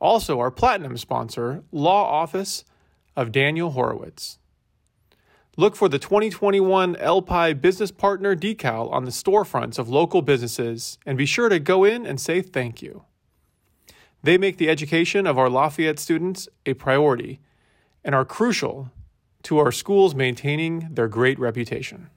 Also, 0.00 0.40
our 0.40 0.50
platinum 0.50 0.96
sponsor, 0.96 1.62
Law 1.72 2.06
Office 2.06 2.64
of 3.14 3.32
Daniel 3.32 3.72
Horowitz. 3.72 4.38
Look 5.60 5.76
for 5.76 5.90
the 5.90 5.98
2021 5.98 6.94
LPI 6.94 7.60
Business 7.60 7.90
Partner 7.90 8.34
decal 8.34 8.90
on 8.90 9.04
the 9.04 9.10
storefronts 9.10 9.78
of 9.78 9.90
local 9.90 10.22
businesses 10.22 10.96
and 11.04 11.18
be 11.18 11.26
sure 11.26 11.50
to 11.50 11.58
go 11.58 11.84
in 11.84 12.06
and 12.06 12.18
say 12.18 12.40
thank 12.40 12.80
you. 12.80 13.04
They 14.22 14.38
make 14.38 14.56
the 14.56 14.70
education 14.70 15.26
of 15.26 15.36
our 15.36 15.50
Lafayette 15.50 15.98
students 15.98 16.48
a 16.64 16.72
priority 16.72 17.40
and 18.02 18.14
are 18.14 18.24
crucial 18.24 18.90
to 19.42 19.58
our 19.58 19.70
schools 19.70 20.14
maintaining 20.14 20.88
their 20.92 21.08
great 21.08 21.38
reputation. 21.38 22.08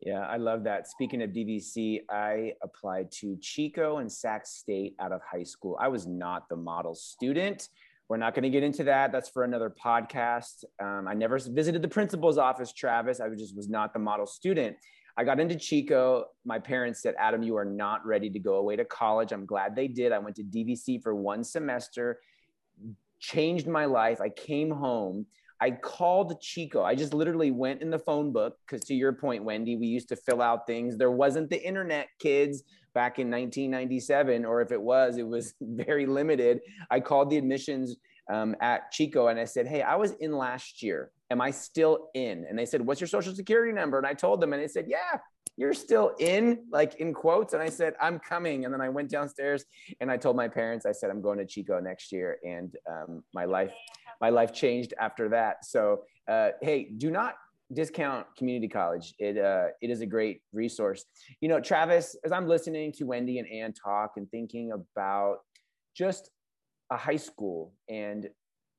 Yeah, 0.00 0.20
I 0.20 0.36
love 0.36 0.62
that. 0.62 0.86
Speaking 0.86 1.20
of 1.22 1.30
DVC, 1.30 2.02
I 2.08 2.52
applied 2.62 3.10
to 3.22 3.36
Chico 3.40 3.96
and 3.98 4.12
Sac 4.12 4.46
State 4.46 4.94
out 5.00 5.10
of 5.10 5.20
high 5.28 5.42
school. 5.42 5.76
I 5.80 5.88
was 5.88 6.06
not 6.06 6.48
the 6.48 6.54
model 6.54 6.94
student. 6.94 7.70
We're 8.08 8.18
not 8.18 8.34
going 8.34 8.44
to 8.44 8.50
get 8.50 8.62
into 8.62 8.84
that. 8.84 9.10
That's 9.10 9.28
for 9.28 9.42
another 9.42 9.74
podcast. 9.84 10.64
Um, 10.80 11.08
I 11.08 11.14
never 11.14 11.38
visited 11.38 11.82
the 11.82 11.88
principal's 11.88 12.38
office, 12.38 12.72
Travis. 12.72 13.20
I 13.20 13.28
just 13.30 13.56
was 13.56 13.68
not 13.68 13.92
the 13.92 13.98
model 13.98 14.26
student. 14.26 14.76
I 15.16 15.24
got 15.24 15.40
into 15.40 15.56
Chico. 15.56 16.26
My 16.44 16.58
parents 16.58 17.02
said, 17.02 17.14
Adam, 17.18 17.42
you 17.42 17.56
are 17.56 17.64
not 17.64 18.06
ready 18.06 18.30
to 18.30 18.38
go 18.38 18.56
away 18.56 18.76
to 18.76 18.84
college. 18.84 19.32
I'm 19.32 19.46
glad 19.46 19.74
they 19.74 19.88
did. 19.88 20.12
I 20.12 20.18
went 20.18 20.36
to 20.36 20.44
DVC 20.44 21.02
for 21.02 21.14
one 21.14 21.42
semester, 21.42 22.20
changed 23.18 23.66
my 23.66 23.86
life. 23.86 24.20
I 24.20 24.28
came 24.28 24.70
home. 24.70 25.26
I 25.60 25.70
called 25.70 26.40
Chico. 26.40 26.82
I 26.82 26.94
just 26.94 27.14
literally 27.14 27.50
went 27.50 27.82
in 27.82 27.90
the 27.90 27.98
phone 27.98 28.32
book 28.32 28.56
because, 28.66 28.84
to 28.86 28.94
your 28.94 29.12
point, 29.12 29.44
Wendy, 29.44 29.76
we 29.76 29.86
used 29.86 30.08
to 30.10 30.16
fill 30.16 30.42
out 30.42 30.66
things. 30.66 30.96
There 30.96 31.10
wasn't 31.10 31.50
the 31.50 31.62
internet, 31.62 32.08
kids 32.18 32.62
back 32.94 33.18
in 33.18 33.30
1997, 33.30 34.44
or 34.44 34.60
if 34.62 34.72
it 34.72 34.80
was, 34.80 35.18
it 35.18 35.26
was 35.26 35.54
very 35.60 36.06
limited. 36.06 36.60
I 36.90 37.00
called 37.00 37.30
the 37.30 37.36
admissions 37.36 37.96
um, 38.32 38.56
at 38.60 38.90
Chico 38.90 39.28
and 39.28 39.38
I 39.38 39.44
said, 39.44 39.66
Hey, 39.66 39.82
I 39.82 39.96
was 39.96 40.12
in 40.12 40.32
last 40.32 40.82
year. 40.82 41.10
Am 41.30 41.40
I 41.40 41.50
still 41.50 42.08
in? 42.14 42.44
And 42.48 42.58
they 42.58 42.66
said, 42.66 42.84
What's 42.84 43.00
your 43.00 43.08
social 43.08 43.34
security 43.34 43.72
number? 43.72 43.98
And 43.98 44.06
I 44.06 44.14
told 44.14 44.40
them, 44.40 44.52
and 44.52 44.62
they 44.62 44.68
said, 44.68 44.86
Yeah, 44.88 45.18
you're 45.56 45.74
still 45.74 46.14
in, 46.18 46.64
like 46.70 46.96
in 46.96 47.14
quotes. 47.14 47.54
And 47.54 47.62
I 47.62 47.68
said, 47.68 47.94
I'm 48.00 48.18
coming. 48.18 48.64
And 48.64 48.74
then 48.74 48.80
I 48.80 48.88
went 48.88 49.10
downstairs 49.10 49.64
and 50.00 50.10
I 50.10 50.16
told 50.16 50.36
my 50.36 50.48
parents, 50.48 50.84
I 50.86 50.92
said, 50.92 51.10
I'm 51.10 51.22
going 51.22 51.38
to 51.38 51.46
Chico 51.46 51.80
next 51.80 52.12
year. 52.12 52.38
And 52.44 52.74
um, 52.90 53.22
my 53.32 53.46
life, 53.46 53.72
my 54.20 54.30
life 54.30 54.52
changed 54.52 54.94
after 54.98 55.28
that. 55.30 55.64
So, 55.64 56.02
uh, 56.28 56.50
hey, 56.62 56.90
do 56.96 57.10
not 57.10 57.34
discount 57.72 58.26
community 58.36 58.68
college. 58.68 59.14
It 59.18 59.38
uh, 59.38 59.68
it 59.80 59.90
is 59.90 60.00
a 60.00 60.06
great 60.06 60.42
resource. 60.52 61.04
You 61.40 61.48
know, 61.48 61.60
Travis, 61.60 62.16
as 62.24 62.32
I'm 62.32 62.46
listening 62.46 62.92
to 62.92 63.04
Wendy 63.04 63.38
and 63.38 63.48
Anne 63.48 63.72
talk 63.72 64.12
and 64.16 64.30
thinking 64.30 64.72
about 64.72 65.38
just 65.94 66.30
a 66.90 66.96
high 66.96 67.16
school, 67.16 67.72
and 67.88 68.28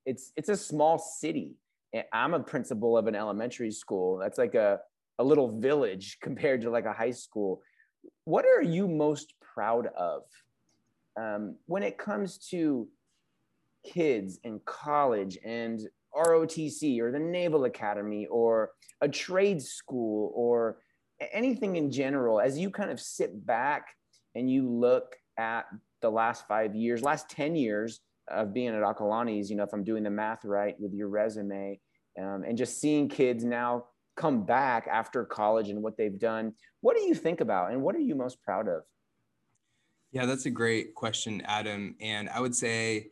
it's 0.05 0.31
it's 0.35 0.49
a 0.49 0.57
small 0.57 0.97
city. 0.97 1.55
And 1.93 2.03
I'm 2.13 2.33
a 2.33 2.39
principal 2.39 2.97
of 2.97 3.07
an 3.07 3.15
elementary 3.15 3.71
school. 3.71 4.17
That's 4.17 4.37
like 4.37 4.55
a 4.55 4.79
a 5.19 5.23
little 5.23 5.59
village 5.59 6.17
compared 6.21 6.61
to 6.61 6.69
like 6.69 6.85
a 6.85 6.93
high 6.93 7.11
school. 7.11 7.61
What 8.23 8.45
are 8.45 8.61
you 8.61 8.87
most 8.87 9.33
proud 9.41 9.87
of 9.97 10.23
um, 11.19 11.55
when 11.65 11.83
it 11.83 11.97
comes 11.97 12.37
to 12.49 12.87
kids 13.85 14.39
in 14.43 14.59
college 14.65 15.37
and 15.45 15.81
ROTC 16.15 16.99
or 16.99 17.11
the 17.11 17.19
Naval 17.19 17.65
Academy 17.65 18.27
or 18.27 18.71
a 19.01 19.07
trade 19.07 19.61
school 19.61 20.31
or 20.35 20.77
anything 21.31 21.75
in 21.75 21.91
general, 21.91 22.39
as 22.39 22.57
you 22.57 22.69
kind 22.69 22.91
of 22.91 22.99
sit 22.99 23.45
back 23.45 23.87
and 24.35 24.49
you 24.49 24.69
look 24.69 25.15
at 25.37 25.65
the 26.01 26.09
last 26.09 26.47
five 26.47 26.75
years, 26.75 27.01
last 27.01 27.29
10 27.29 27.55
years 27.55 28.01
of 28.29 28.53
being 28.53 28.69
at 28.69 28.81
Acalanes, 28.81 29.49
you 29.49 29.55
know, 29.55 29.63
if 29.63 29.73
I'm 29.73 29.83
doing 29.83 30.03
the 30.03 30.09
math 30.09 30.43
right 30.45 30.75
with 30.79 30.93
your 30.93 31.07
resume, 31.07 31.79
um, 32.19 32.43
and 32.47 32.57
just 32.57 32.79
seeing 32.81 33.07
kids 33.07 33.43
now 33.43 33.85
come 34.15 34.43
back 34.43 34.87
after 34.91 35.23
college 35.23 35.69
and 35.69 35.81
what 35.81 35.97
they've 35.97 36.19
done, 36.19 36.53
what 36.81 36.97
do 36.97 37.03
you 37.03 37.13
think 37.13 37.41
about 37.41 37.71
and 37.71 37.81
what 37.81 37.95
are 37.95 37.99
you 37.99 38.15
most 38.15 38.41
proud 38.41 38.67
of? 38.67 38.81
Yeah, 40.11 40.25
that's 40.25 40.45
a 40.45 40.51
great 40.51 40.95
question, 40.95 41.41
Adam. 41.45 41.95
And 42.01 42.29
I 42.29 42.39
would 42.39 42.55
say 42.55 43.11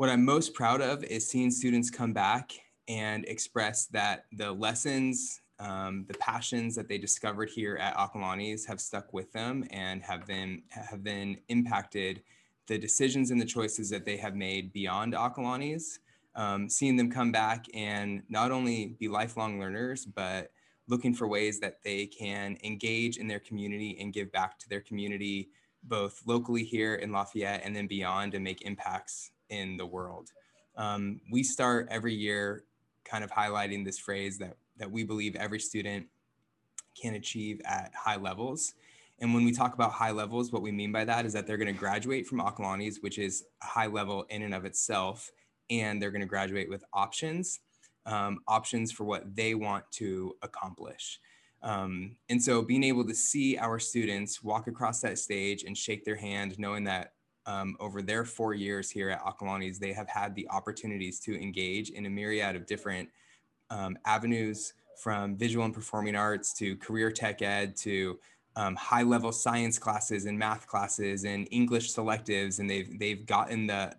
what 0.00 0.08
I'm 0.08 0.24
most 0.24 0.54
proud 0.54 0.80
of 0.80 1.04
is 1.04 1.28
seeing 1.28 1.50
students 1.50 1.90
come 1.90 2.14
back 2.14 2.52
and 2.88 3.22
express 3.26 3.84
that 3.88 4.24
the 4.32 4.50
lessons, 4.50 5.42
um, 5.58 6.06
the 6.08 6.14
passions 6.14 6.74
that 6.76 6.88
they 6.88 6.96
discovered 6.96 7.50
here 7.50 7.76
at 7.76 7.94
Acalanes 7.98 8.66
have 8.66 8.80
stuck 8.80 9.12
with 9.12 9.30
them 9.34 9.62
and 9.70 10.02
have 10.02 10.26
been 10.26 10.62
have 10.70 11.04
been 11.04 11.36
impacted 11.48 12.22
the 12.66 12.78
decisions 12.78 13.30
and 13.30 13.38
the 13.38 13.44
choices 13.44 13.90
that 13.90 14.06
they 14.06 14.16
have 14.16 14.34
made 14.34 14.72
beyond 14.72 15.12
Acalanes. 15.12 15.98
Um, 16.34 16.66
seeing 16.70 16.96
them 16.96 17.10
come 17.10 17.30
back 17.30 17.66
and 17.74 18.22
not 18.30 18.52
only 18.52 18.96
be 18.98 19.06
lifelong 19.06 19.60
learners, 19.60 20.06
but 20.06 20.50
looking 20.88 21.12
for 21.12 21.28
ways 21.28 21.60
that 21.60 21.82
they 21.84 22.06
can 22.06 22.56
engage 22.64 23.18
in 23.18 23.28
their 23.28 23.40
community 23.40 23.98
and 24.00 24.14
give 24.14 24.32
back 24.32 24.58
to 24.60 24.68
their 24.70 24.80
community, 24.80 25.50
both 25.82 26.22
locally 26.24 26.64
here 26.64 26.94
in 26.94 27.12
Lafayette 27.12 27.60
and 27.66 27.76
then 27.76 27.86
beyond, 27.86 28.32
and 28.32 28.42
make 28.42 28.62
impacts 28.62 29.32
in 29.50 29.76
the 29.76 29.86
world. 29.86 30.30
Um, 30.76 31.20
we 31.30 31.42
start 31.42 31.88
every 31.90 32.14
year 32.14 32.64
kind 33.04 33.24
of 33.24 33.30
highlighting 33.30 33.84
this 33.84 33.98
phrase 33.98 34.38
that, 34.38 34.56
that 34.78 34.90
we 34.90 35.04
believe 35.04 35.36
every 35.36 35.60
student 35.60 36.06
can 37.00 37.14
achieve 37.14 37.60
at 37.64 37.92
high 37.94 38.16
levels. 38.16 38.74
And 39.18 39.34
when 39.34 39.44
we 39.44 39.52
talk 39.52 39.74
about 39.74 39.92
high 39.92 40.12
levels, 40.12 40.50
what 40.50 40.62
we 40.62 40.72
mean 40.72 40.92
by 40.92 41.04
that 41.04 41.26
is 41.26 41.32
that 41.34 41.46
they're 41.46 41.58
going 41.58 41.72
to 41.72 41.78
graduate 41.78 42.26
from 42.26 42.40
Acalanes, 42.40 43.02
which 43.02 43.18
is 43.18 43.44
a 43.62 43.66
high 43.66 43.86
level 43.86 44.24
in 44.30 44.42
and 44.42 44.54
of 44.54 44.64
itself, 44.64 45.30
and 45.68 46.00
they're 46.00 46.10
going 46.10 46.22
to 46.22 46.26
graduate 46.26 46.70
with 46.70 46.82
options, 46.94 47.60
um, 48.06 48.38
options 48.48 48.90
for 48.90 49.04
what 49.04 49.36
they 49.36 49.54
want 49.54 49.84
to 49.92 50.34
accomplish. 50.42 51.20
Um, 51.62 52.16
and 52.30 52.42
so 52.42 52.62
being 52.62 52.82
able 52.82 53.04
to 53.06 53.14
see 53.14 53.58
our 53.58 53.78
students 53.78 54.42
walk 54.42 54.66
across 54.66 55.00
that 55.02 55.18
stage 55.18 55.64
and 55.64 55.76
shake 55.76 56.04
their 56.04 56.16
hand, 56.16 56.58
knowing 56.58 56.84
that 56.84 57.12
um, 57.46 57.76
over 57.80 58.02
their 58.02 58.24
four 58.24 58.54
years 58.54 58.90
here 58.90 59.10
at 59.10 59.22
Acalanes, 59.22 59.78
they 59.78 59.92
have 59.92 60.08
had 60.08 60.34
the 60.34 60.48
opportunities 60.50 61.20
to 61.20 61.40
engage 61.40 61.90
in 61.90 62.06
a 62.06 62.10
myriad 62.10 62.56
of 62.56 62.66
different 62.66 63.08
um, 63.70 63.96
avenues 64.04 64.74
from 64.96 65.36
visual 65.36 65.64
and 65.64 65.74
performing 65.74 66.14
arts 66.14 66.52
to 66.54 66.76
career 66.76 67.10
tech 67.10 67.40
ed 67.40 67.76
to 67.76 68.18
um, 68.56 68.76
high 68.76 69.02
level 69.02 69.32
science 69.32 69.78
classes 69.78 70.26
and 70.26 70.38
math 70.38 70.66
classes 70.66 71.24
and 71.24 71.48
English 71.50 71.94
selectives. 71.94 72.58
And 72.58 72.68
they've, 72.68 72.98
they've 72.98 73.24
gotten 73.24 73.66
the, 73.66 73.94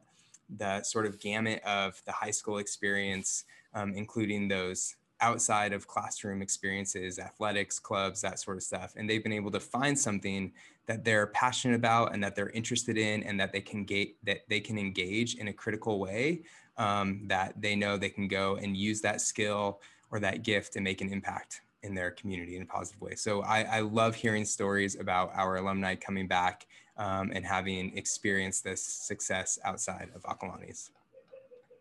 the 0.57 0.83
sort 0.83 1.05
of 1.05 1.19
gamut 1.19 1.63
of 1.63 2.01
the 2.05 2.12
high 2.12 2.31
school 2.31 2.57
experience, 2.60 3.45
um, 3.74 3.93
including 3.93 4.48
those 4.48 4.95
outside 5.22 5.74
of 5.74 5.88
classroom 5.88 6.42
experiences, 6.42 7.20
athletics, 7.20 7.80
clubs, 7.80 8.22
that 8.22 8.40
sort 8.40 8.58
of 8.58 8.63
stuff. 8.63 8.94
And 8.96 9.10
they've 9.10 9.24
been 9.24 9.32
able 9.32 9.51
to 9.51 9.60
find 9.60 9.98
something 9.98 10.51
that 10.88 11.04
they're 11.04 11.28
passionate 11.28 11.75
about 11.75 12.13
and 12.13 12.24
that 12.24 12.36
they're 12.36 12.50
interested 12.50 12.98
in 12.98 13.24
and 13.24 13.40
that 13.40 13.54
they 13.54 13.62
can 13.62 13.86
get 13.86 14.10
that 14.25 14.42
they 14.50 14.60
can 14.60 14.78
engage 14.78 15.36
in 15.36 15.48
a 15.48 15.54
critical 15.54 16.00
way 16.00 16.42
um, 16.78 17.22
that 17.28 17.60
they 17.62 17.75
know 17.75 17.98
they 17.98 18.10
can 18.10 18.28
go 18.28 18.56
and 18.56 18.75
use 18.75 19.01
that 19.01 19.22
skill 19.22 19.80
or 20.10 20.20
that 20.20 20.44
gift 20.44 20.75
and 20.75 20.84
make 20.84 21.01
an 21.01 21.10
impact 21.10 21.62
in 21.84 21.96
their 21.96 22.12
community 22.12 22.56
in 22.56 22.62
a 22.62 22.66
positive 22.66 23.01
way. 23.01 23.16
So 23.16 23.42
I, 23.42 23.62
I 23.63 23.80
love 23.80 24.16
hearing 24.16 24.46
stories 24.46 25.00
about 25.00 25.32
our 25.34 25.58
alumni 25.58 25.96
coming 25.96 26.28
back 26.28 26.68
um, 26.98 27.32
and 27.34 27.46
having 27.46 27.98
experienced 27.98 28.64
this 28.64 28.84
success 28.84 29.57
outside 29.64 30.10
of 30.14 30.24
Acalanes. 30.24 30.90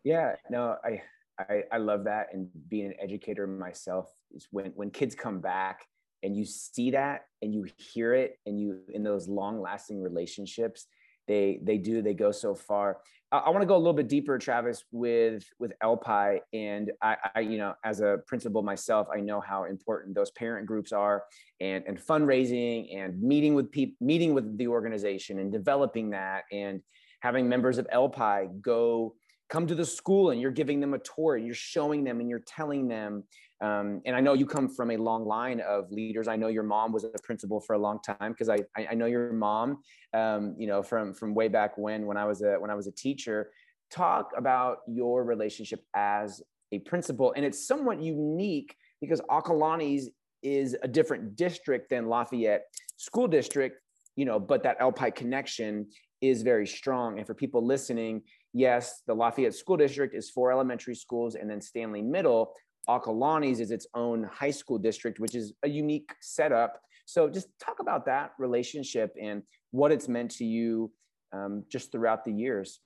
Yeah, 0.04 0.36
no, 0.48 0.76
I 0.82 1.02
I, 1.48 1.62
I 1.72 1.78
love 1.78 2.04
that. 2.04 2.28
And 2.32 2.48
being 2.68 2.86
an 2.86 2.94
educator 3.00 3.46
myself 3.46 4.12
is 4.34 4.48
when, 4.50 4.72
when 4.74 4.90
kids 4.90 5.14
come 5.14 5.40
back 5.40 5.86
and 6.22 6.36
you 6.36 6.44
see 6.44 6.90
that 6.92 7.22
and 7.42 7.54
you 7.54 7.66
hear 7.76 8.14
it 8.14 8.38
and 8.46 8.60
you 8.60 8.80
in 8.92 9.02
those 9.02 9.28
long 9.28 9.60
lasting 9.60 10.02
relationships, 10.02 10.86
they, 11.28 11.60
they 11.62 11.78
do, 11.78 12.02
they 12.02 12.14
go 12.14 12.32
so 12.32 12.54
far. 12.54 12.98
I, 13.32 13.38
I 13.38 13.50
want 13.50 13.62
to 13.62 13.66
go 13.66 13.76
a 13.76 13.78
little 13.78 13.92
bit 13.92 14.08
deeper, 14.08 14.38
Travis, 14.38 14.84
with, 14.90 15.44
with 15.58 15.72
LPI. 15.82 16.40
And 16.52 16.90
I, 17.00 17.16
I, 17.34 17.40
you 17.40 17.58
know, 17.58 17.74
as 17.84 18.00
a 18.00 18.18
principal 18.26 18.62
myself, 18.62 19.08
I 19.14 19.20
know 19.20 19.40
how 19.40 19.64
important 19.64 20.14
those 20.14 20.30
parent 20.32 20.66
groups 20.66 20.92
are 20.92 21.24
and, 21.60 21.84
and 21.86 21.98
fundraising 21.98 22.96
and 22.96 23.20
meeting 23.22 23.54
with 23.54 23.70
people, 23.70 23.96
meeting 24.00 24.34
with 24.34 24.58
the 24.58 24.68
organization 24.68 25.38
and 25.38 25.52
developing 25.52 26.10
that 26.10 26.44
and 26.52 26.80
having 27.20 27.48
members 27.48 27.78
of 27.78 27.86
LPI 27.94 28.60
go 28.60 29.14
come 29.50 29.66
to 29.66 29.74
the 29.74 29.84
school 29.84 30.30
and 30.30 30.40
you're 30.40 30.50
giving 30.52 30.80
them 30.80 30.94
a 30.94 30.98
tour 30.98 31.36
and 31.36 31.44
you're 31.44 31.54
showing 31.54 32.04
them 32.04 32.20
and 32.20 32.30
you're 32.30 32.44
telling 32.46 32.88
them 32.88 33.24
um, 33.60 34.00
and 34.06 34.16
i 34.16 34.20
know 34.20 34.32
you 34.32 34.46
come 34.46 34.68
from 34.68 34.90
a 34.90 34.96
long 34.96 35.26
line 35.26 35.60
of 35.60 35.90
leaders. 35.90 36.28
I 36.28 36.36
know 36.36 36.48
your 36.48 36.62
mom 36.62 36.92
was 36.92 37.04
a 37.04 37.10
principal 37.22 37.60
for 37.60 37.74
a 37.74 37.78
long 37.78 37.98
time 38.00 38.32
because 38.32 38.48
I, 38.48 38.60
I 38.90 38.94
know 38.94 39.06
your 39.06 39.32
mom 39.32 39.82
um, 40.14 40.54
you 40.58 40.66
know 40.66 40.82
from 40.82 41.12
from 41.12 41.34
way 41.34 41.48
back 41.48 41.76
when 41.76 42.06
when 42.06 42.16
i 42.16 42.24
was 42.24 42.42
a 42.42 42.54
when 42.58 42.70
i 42.70 42.74
was 42.74 42.86
a 42.86 42.92
teacher. 42.92 43.50
Talk 43.90 44.30
about 44.36 44.78
your 44.86 45.24
relationship 45.24 45.80
as 45.94 46.40
a 46.72 46.78
principal 46.78 47.34
and 47.36 47.44
it's 47.44 47.66
somewhat 47.66 48.00
unique 48.00 48.74
because 49.00 49.20
acalanes 49.22 50.04
is 50.42 50.76
a 50.82 50.88
different 50.88 51.36
district 51.36 51.90
than 51.90 52.06
lafayette 52.06 52.62
school 52.96 53.28
district 53.28 53.82
you 54.16 54.24
know 54.24 54.38
but 54.38 54.62
that 54.62 54.78
LPI 54.80 55.14
connection 55.14 55.86
is 56.20 56.42
very 56.42 56.66
strong. 56.66 57.18
And 57.18 57.26
for 57.26 57.34
people 57.34 57.64
listening 57.64 58.22
yes, 58.52 59.02
the 59.06 59.14
Lafayette 59.14 59.54
School 59.54 59.76
District 59.76 60.14
is 60.14 60.30
four 60.30 60.52
elementary 60.52 60.94
schools, 60.94 61.34
and 61.34 61.48
then 61.48 61.60
Stanley 61.60 62.02
Middle, 62.02 62.54
Acalanes 62.88 63.60
is 63.60 63.70
its 63.70 63.86
own 63.94 64.24
high 64.24 64.50
school 64.50 64.78
district, 64.78 65.20
which 65.20 65.34
is 65.34 65.52
a 65.62 65.68
unique 65.68 66.12
setup. 66.20 66.80
So 67.04 67.28
just 67.28 67.48
talk 67.58 67.80
about 67.80 68.06
that 68.06 68.32
relationship 68.38 69.14
and 69.20 69.42
what 69.70 69.92
it's 69.92 70.08
meant 70.08 70.30
to 70.32 70.44
you 70.44 70.90
um, 71.32 71.64
just 71.68 71.92
throughout 71.92 72.24
the 72.24 72.32
years. 72.32 72.80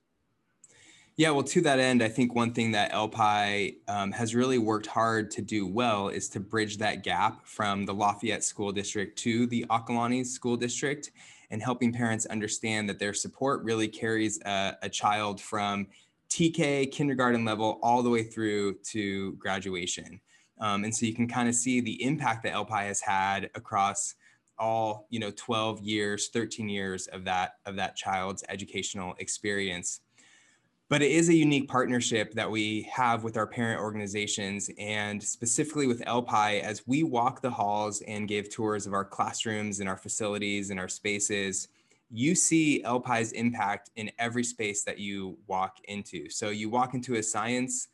Yeah, 1.16 1.30
well, 1.30 1.44
to 1.44 1.60
that 1.60 1.78
end, 1.78 2.02
I 2.02 2.08
think 2.08 2.34
one 2.34 2.52
thing 2.52 2.72
that 2.72 2.90
LPI 2.90 3.76
um, 3.86 4.10
has 4.10 4.34
really 4.34 4.58
worked 4.58 4.86
hard 4.86 5.30
to 5.32 5.42
do 5.42 5.64
well 5.64 6.08
is 6.08 6.28
to 6.30 6.40
bridge 6.40 6.78
that 6.78 7.04
gap 7.04 7.46
from 7.46 7.86
the 7.86 7.94
Lafayette 7.94 8.42
School 8.42 8.72
District 8.72 9.16
to 9.20 9.46
the 9.46 9.64
Acalanes 9.70 10.26
School 10.26 10.56
District 10.56 11.12
and 11.54 11.62
helping 11.62 11.92
parents 11.92 12.26
understand 12.26 12.88
that 12.88 12.98
their 12.98 13.14
support 13.14 13.62
really 13.62 13.86
carries 13.86 14.40
a, 14.44 14.76
a 14.82 14.88
child 14.88 15.40
from 15.40 15.86
TK, 16.28 16.90
kindergarten 16.90 17.44
level, 17.44 17.78
all 17.80 18.02
the 18.02 18.10
way 18.10 18.24
through 18.24 18.74
to 18.90 19.34
graduation. 19.34 20.20
Um, 20.60 20.82
and 20.82 20.92
so 20.92 21.06
you 21.06 21.14
can 21.14 21.28
kind 21.28 21.48
of 21.48 21.54
see 21.54 21.80
the 21.80 22.02
impact 22.02 22.42
that 22.42 22.54
LPI 22.54 22.86
has 22.86 23.00
had 23.00 23.50
across 23.54 24.16
all 24.58 25.06
you 25.10 25.20
know 25.20 25.32
12 25.36 25.80
years 25.82 26.28
13 26.28 26.68
years 26.68 27.08
of 27.08 27.24
that 27.24 27.54
of 27.66 27.74
that 27.74 27.96
child's 27.96 28.44
educational 28.48 29.14
experience 29.18 30.00
but 30.90 31.02
it 31.02 31.10
is 31.10 31.28
a 31.28 31.34
unique 31.34 31.68
partnership 31.68 32.32
that 32.34 32.50
we 32.50 32.82
have 32.92 33.24
with 33.24 33.36
our 33.36 33.46
parent 33.46 33.80
organizations 33.80 34.70
and 34.78 35.22
specifically 35.22 35.86
with 35.86 36.02
LPI 36.02 36.60
as 36.60 36.86
we 36.86 37.02
walk 37.02 37.40
the 37.40 37.50
halls 37.50 38.02
and 38.02 38.28
give 38.28 38.50
tours 38.50 38.86
of 38.86 38.92
our 38.92 39.04
classrooms 39.04 39.80
and 39.80 39.88
our 39.88 39.96
facilities 39.96 40.70
and 40.70 40.78
our 40.78 40.88
spaces. 40.88 41.68
You 42.10 42.34
see 42.34 42.82
LPI's 42.84 43.32
impact 43.32 43.90
in 43.96 44.10
every 44.18 44.44
space 44.44 44.84
that 44.84 44.98
you 44.98 45.38
walk 45.46 45.78
into. 45.84 46.28
So 46.28 46.50
you 46.50 46.68
walk 46.68 46.94
into 46.94 47.14
a 47.14 47.22
science 47.22 47.88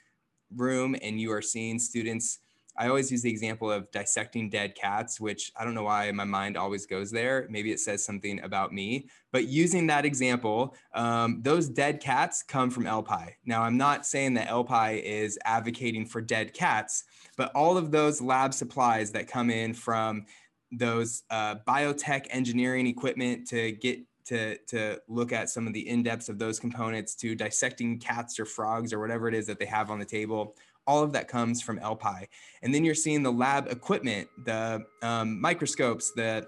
room 0.56 0.96
and 1.00 1.20
you 1.20 1.32
are 1.32 1.42
seeing 1.42 1.78
students 1.78 2.40
I 2.76 2.88
always 2.88 3.10
use 3.10 3.22
the 3.22 3.30
example 3.30 3.70
of 3.70 3.90
dissecting 3.90 4.50
dead 4.50 4.74
cats, 4.74 5.20
which 5.20 5.52
I 5.58 5.64
don't 5.64 5.74
know 5.74 5.82
why 5.82 6.10
my 6.12 6.24
mind 6.24 6.56
always 6.56 6.86
goes 6.86 7.10
there. 7.10 7.46
Maybe 7.50 7.72
it 7.72 7.80
says 7.80 8.04
something 8.04 8.40
about 8.42 8.72
me. 8.72 9.08
But 9.32 9.46
using 9.46 9.86
that 9.88 10.04
example, 10.04 10.74
um, 10.94 11.40
those 11.42 11.68
dead 11.68 12.00
cats 12.00 12.42
come 12.42 12.70
from 12.70 12.84
LPI. 12.84 13.34
Now, 13.44 13.62
I'm 13.62 13.76
not 13.76 14.06
saying 14.06 14.34
that 14.34 14.48
LPI 14.48 15.02
is 15.02 15.38
advocating 15.44 16.06
for 16.06 16.20
dead 16.20 16.54
cats, 16.54 17.04
but 17.36 17.52
all 17.54 17.76
of 17.76 17.90
those 17.90 18.20
lab 18.20 18.54
supplies 18.54 19.12
that 19.12 19.28
come 19.28 19.50
in 19.50 19.74
from 19.74 20.26
those 20.72 21.24
uh, 21.30 21.56
biotech 21.66 22.26
engineering 22.30 22.86
equipment 22.86 23.48
to 23.48 23.72
get 23.72 24.00
to, 24.26 24.56
to 24.68 25.00
look 25.08 25.32
at 25.32 25.50
some 25.50 25.66
of 25.66 25.72
the 25.72 25.88
in-depths 25.88 26.28
of 26.28 26.38
those 26.38 26.60
components 26.60 27.16
to 27.16 27.34
dissecting 27.34 27.98
cats 27.98 28.38
or 28.38 28.44
frogs 28.44 28.92
or 28.92 29.00
whatever 29.00 29.26
it 29.26 29.34
is 29.34 29.44
that 29.48 29.58
they 29.58 29.66
have 29.66 29.90
on 29.90 29.98
the 29.98 30.04
table 30.04 30.54
all 30.86 31.02
of 31.02 31.12
that 31.12 31.28
comes 31.28 31.62
from 31.62 31.78
LPI. 31.80 32.26
And 32.62 32.74
then 32.74 32.84
you're 32.84 32.94
seeing 32.94 33.22
the 33.22 33.32
lab 33.32 33.68
equipment, 33.68 34.28
the 34.44 34.84
um, 35.02 35.40
microscopes, 35.40 36.12
the 36.12 36.46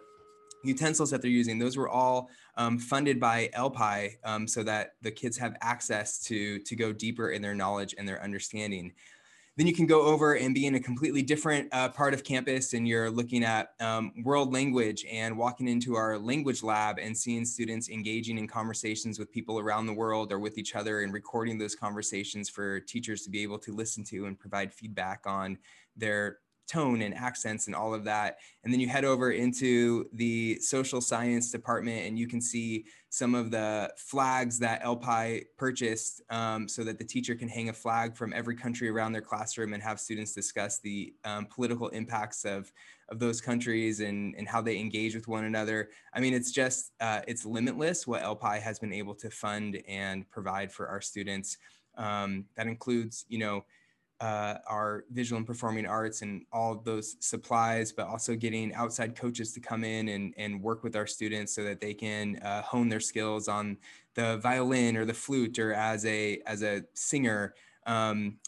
utensils 0.65 1.11
that 1.11 1.23
they're 1.23 1.31
using, 1.31 1.59
those 1.59 1.77
were 1.77 1.89
all 1.89 2.29
um, 2.57 2.79
funded 2.79 3.19
by 3.19 3.51
LPI 3.55 4.17
um, 4.25 4.47
so 4.47 4.63
that 4.63 4.95
the 5.03 5.11
kids 5.11 5.37
have 5.39 5.57
access 5.61 6.19
to, 6.25 6.59
to 6.61 6.77
go 6.77 6.93
deeper 6.93 7.31
in 7.31 7.43
their 7.43 7.55
knowledge 7.55 7.95
and 7.99 8.09
their 8.09 8.23
understanding. 8.23 8.93
Then 9.57 9.67
you 9.67 9.75
can 9.75 9.87
go 9.87 10.03
over 10.03 10.35
and 10.35 10.55
be 10.55 10.67
in 10.67 10.77
a 10.77 10.81
completely 10.81 11.23
different 11.23 11.69
uh, 11.73 11.91
part 11.91 12.15
of 12.15 12.25
campus 12.25 12.73
and 12.73 12.89
you're 12.89 13.11
looking 13.11 13.45
at 13.45 13.75
um, 13.81 14.13
world 14.25 14.51
language 14.51 15.05
and 15.11 15.37
walking 15.37 15.69
into 15.69 15.95
our 15.95 16.19
language 16.19 16.63
lab 16.63 16.99
and 16.99 17.15
seeing 17.17 17.45
students 17.45 17.91
engaging 17.91 18.39
in 18.39 18.49
conversations 18.49 19.19
with 19.19 19.31
people 19.31 19.59
around 19.59 19.87
the 19.87 19.93
world 19.93 20.33
or 20.33 20.39
with 20.39 20.57
each 20.57 20.75
other 20.75 21.03
and 21.03 21.13
recording 21.13 21.59
those 21.59 21.75
conversations 21.75 22.49
for 22.49 22.81
teachers 22.81 23.23
to 23.23 23.31
be 23.31 23.43
able 23.43 23.59
to 23.59 23.75
listen 23.75 24.03
to 24.05 24.25
and 24.25 24.41
provide 24.41 24.73
feedback 24.73 25.21
on 25.27 25.59
their 25.99 26.39
tone 26.69 27.03
and 27.03 27.15
accents 27.15 27.67
and 27.67 27.77
all 27.77 27.93
of 27.95 28.05
that. 28.05 28.39
And 28.65 28.73
then 28.73 28.81
you 28.81 28.89
head 28.89 29.05
over 29.05 29.33
into 29.33 30.07
the 30.13 30.59
social 30.61 31.01
science 31.01 31.51
department 31.51 32.07
and 32.07 32.19
you 32.19 32.27
can 32.27 32.41
see 32.41 32.87
some 33.11 33.35
of 33.35 33.51
the 33.51 33.93
flags 33.99 34.59
that 34.61 34.83
LPI 34.83 35.45
purchased 35.59 36.23
um, 36.31 36.67
so 36.67 36.83
that 36.85 36.99
the 36.99 37.05
teacher 37.05 37.35
can 37.35 37.49
hang 37.49 37.69
a 37.69 37.73
flag 37.73 38.17
from 38.17 38.33
every 38.33 38.57
country 38.57 38.89
around 38.89 39.13
their 39.13 39.21
classroom 39.21 39.75
and 39.75 39.83
have 39.83 40.01
students 40.01 40.33
discuss 40.33 40.79
the 40.79 41.13
um, 41.25 41.47
political 41.47 41.89
impacts 41.89 42.45
of, 42.45 42.73
of 43.11 43.19
those 43.19 43.41
countries 43.41 44.01
and, 44.01 44.35
and 44.37 44.49
how 44.49 44.63
they 44.63 44.79
engage 44.79 45.15
with 45.15 45.29
one 45.29 45.45
another. 45.45 45.91
I 46.15 46.21
mean, 46.21 46.33
it's 46.33 46.53
just, 46.53 46.93
uh, 47.01 47.21
it's 47.29 47.45
limitless 47.45 48.07
what 48.07 48.23
LPI 48.23 48.63
has 48.63 48.79
been 48.79 48.95
able 48.95 49.15
to 49.17 49.31
fund 49.31 49.83
and 49.87 50.29
provide 50.31 50.73
for 50.73 50.89
our 50.89 51.03
students. 51.03 51.59
Um, 51.99 52.47
that 52.57 52.67
includes, 52.67 53.27
you 53.29 53.39
know, 53.39 53.65
uh, 54.23 54.59
our 54.69 55.05
visual 55.11 55.37
and 55.37 55.47
performing 55.47 55.85
arts 55.85 56.23
and 56.23 56.47
all 56.53 56.77
those 56.77 57.17
supplies, 57.19 57.91
but 57.91 58.07
also 58.07 58.37
getting 58.37 58.73
outside 58.75 59.17
coaches 59.17 59.53
to 59.53 59.59
come 59.59 59.83
in 59.83 60.09
and, 60.11 60.33
and 60.37 60.63
work 60.63 60.85
with 60.85 60.95
our 60.95 61.09
students 61.09 61.53
so 61.53 61.65
that 61.65 61.81
they 61.81 61.93
can 61.93 62.37
uh, 62.37 62.63
hone 62.63 62.89
their 62.89 63.01
skills 63.01 63.49
on 63.49 63.77
the 64.15 64.37
violin 64.37 64.97
or 64.97 65.05
the 65.05 65.13
flute 65.13 65.59
or 65.59 65.73
as 65.75 66.07
a 66.07 66.41
as 66.47 66.63
a 66.63 66.85
singer. 66.95 67.55
Um, 67.87 68.39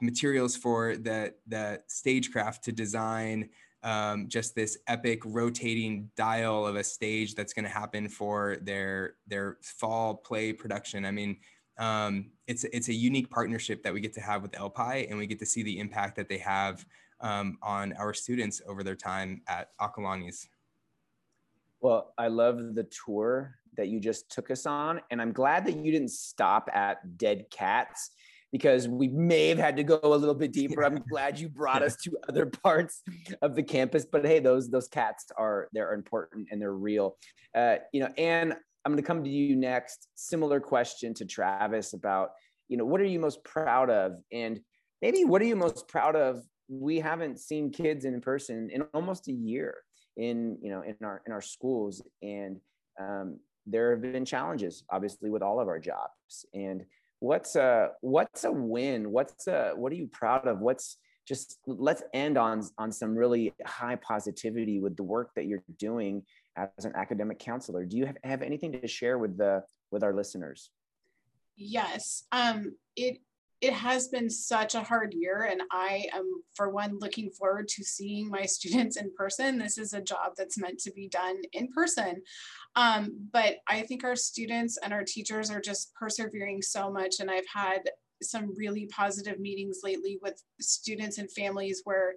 materials 0.00 0.56
for 0.56 0.96
the 0.96 1.32
the 1.46 1.80
stagecraft 1.86 2.64
to 2.64 2.72
design 2.72 3.48
um, 3.84 4.28
just 4.28 4.56
this 4.56 4.78
epic 4.88 5.20
rotating 5.24 6.10
dial 6.16 6.66
of 6.66 6.74
a 6.74 6.82
stage 6.82 7.36
that's 7.36 7.52
going 7.52 7.64
to 7.64 7.70
happen 7.70 8.08
for 8.08 8.56
their 8.62 9.14
their 9.28 9.58
fall 9.62 10.16
play 10.16 10.52
production. 10.52 11.04
I 11.04 11.12
mean, 11.12 11.36
um, 11.78 12.30
it's 12.46 12.64
it's 12.64 12.88
a 12.88 12.94
unique 12.94 13.30
partnership 13.30 13.82
that 13.82 13.92
we 13.92 14.00
get 14.00 14.12
to 14.14 14.20
have 14.20 14.42
with 14.42 14.52
LPI, 14.52 15.08
and 15.08 15.18
we 15.18 15.26
get 15.26 15.38
to 15.38 15.46
see 15.46 15.62
the 15.62 15.78
impact 15.78 16.16
that 16.16 16.28
they 16.28 16.38
have 16.38 16.84
um, 17.20 17.58
on 17.62 17.92
our 17.94 18.12
students 18.12 18.60
over 18.66 18.82
their 18.82 18.96
time 18.96 19.42
at 19.48 19.68
Acalanes. 19.80 20.46
Well, 21.80 22.14
I 22.18 22.28
love 22.28 22.74
the 22.74 22.86
tour 23.06 23.56
that 23.76 23.88
you 23.88 24.00
just 24.00 24.30
took 24.30 24.50
us 24.50 24.66
on, 24.66 25.00
and 25.10 25.20
I'm 25.20 25.32
glad 25.32 25.64
that 25.66 25.76
you 25.76 25.90
didn't 25.90 26.10
stop 26.10 26.68
at 26.72 27.16
dead 27.16 27.46
cats 27.50 28.10
because 28.52 28.86
we 28.86 29.08
may 29.08 29.48
have 29.48 29.58
had 29.58 29.76
to 29.78 29.82
go 29.82 29.98
a 30.02 30.14
little 30.14 30.34
bit 30.34 30.52
deeper. 30.52 30.84
I'm 30.84 31.02
glad 31.10 31.40
you 31.40 31.48
brought 31.48 31.82
us 31.82 31.96
to 32.04 32.16
other 32.28 32.46
parts 32.46 33.02
of 33.40 33.56
the 33.56 33.62
campus, 33.62 34.04
but 34.04 34.24
hey, 34.24 34.38
those 34.38 34.70
those 34.70 34.88
cats 34.88 35.26
are 35.36 35.68
they're 35.72 35.94
important 35.94 36.48
and 36.52 36.60
they're 36.60 36.74
real. 36.74 37.16
Uh, 37.54 37.76
you 37.92 38.00
know, 38.00 38.10
and 38.18 38.54
I'm 38.84 38.92
going 38.92 39.02
to 39.02 39.06
come 39.06 39.22
to 39.22 39.30
you 39.30 39.56
next. 39.56 40.08
Similar 40.14 40.60
question 40.60 41.14
to 41.14 41.24
Travis 41.24 41.92
about, 41.92 42.30
you 42.68 42.76
know, 42.76 42.84
what 42.84 43.00
are 43.00 43.04
you 43.04 43.20
most 43.20 43.44
proud 43.44 43.90
of? 43.90 44.16
And 44.32 44.60
maybe 45.00 45.24
what 45.24 45.40
are 45.42 45.46
you 45.46 45.56
most 45.56 45.88
proud 45.88 46.16
of? 46.16 46.42
We 46.68 46.98
haven't 46.98 47.38
seen 47.38 47.70
kids 47.70 48.04
in 48.04 48.20
person 48.20 48.70
in 48.72 48.82
almost 48.94 49.28
a 49.28 49.32
year 49.32 49.76
in, 50.16 50.58
you 50.62 50.70
know, 50.70 50.82
in 50.82 50.96
our, 51.02 51.22
in 51.26 51.32
our 51.32 51.40
schools. 51.40 52.02
And 52.22 52.58
um, 53.00 53.38
there 53.66 53.90
have 53.92 54.02
been 54.02 54.24
challenges, 54.24 54.84
obviously, 54.90 55.30
with 55.30 55.42
all 55.42 55.60
of 55.60 55.68
our 55.68 55.78
jobs. 55.78 56.46
And 56.52 56.84
what's 57.20 57.54
a, 57.56 57.90
what's 58.00 58.44
a 58.44 58.52
win? 58.52 59.12
What's 59.12 59.46
a, 59.46 59.72
what 59.76 59.92
are 59.92 59.96
you 59.96 60.08
proud 60.08 60.48
of? 60.48 60.60
What's, 60.60 60.98
just 61.26 61.58
let's 61.66 62.02
end 62.12 62.36
on 62.36 62.64
on 62.78 62.90
some 62.90 63.14
really 63.14 63.54
high 63.64 63.94
positivity 63.94 64.80
with 64.80 64.96
the 64.96 65.04
work 65.04 65.30
that 65.36 65.46
you're 65.46 65.62
doing 65.78 66.24
as 66.56 66.84
an 66.84 66.92
academic 66.94 67.38
counselor. 67.38 67.84
Do 67.84 67.96
you 67.96 68.06
have, 68.06 68.16
have 68.24 68.42
anything 68.42 68.72
to 68.72 68.88
share 68.88 69.18
with 69.18 69.36
the 69.36 69.64
with 69.90 70.02
our 70.02 70.14
listeners? 70.14 70.70
Yes, 71.56 72.24
um, 72.32 72.74
it 72.96 73.18
it 73.60 73.72
has 73.72 74.08
been 74.08 74.28
such 74.28 74.74
a 74.74 74.82
hard 74.82 75.14
year, 75.14 75.48
and 75.50 75.62
I 75.70 76.08
am 76.12 76.42
for 76.54 76.70
one 76.70 76.98
looking 76.98 77.30
forward 77.30 77.68
to 77.68 77.84
seeing 77.84 78.28
my 78.28 78.42
students 78.46 78.96
in 78.96 79.12
person. 79.16 79.58
This 79.58 79.78
is 79.78 79.92
a 79.92 80.00
job 80.00 80.32
that's 80.36 80.58
meant 80.58 80.78
to 80.80 80.92
be 80.92 81.08
done 81.08 81.36
in 81.52 81.68
person, 81.68 82.22
um, 82.74 83.28
but 83.32 83.56
I 83.68 83.82
think 83.82 84.04
our 84.04 84.16
students 84.16 84.78
and 84.82 84.92
our 84.92 85.04
teachers 85.04 85.50
are 85.50 85.60
just 85.60 85.94
persevering 85.94 86.62
so 86.62 86.90
much, 86.90 87.16
and 87.20 87.30
I've 87.30 87.48
had 87.52 87.82
some 88.22 88.54
really 88.56 88.86
positive 88.86 89.40
meetings 89.40 89.80
lately 89.82 90.18
with 90.22 90.42
students 90.60 91.18
and 91.18 91.30
families 91.32 91.82
where 91.84 92.14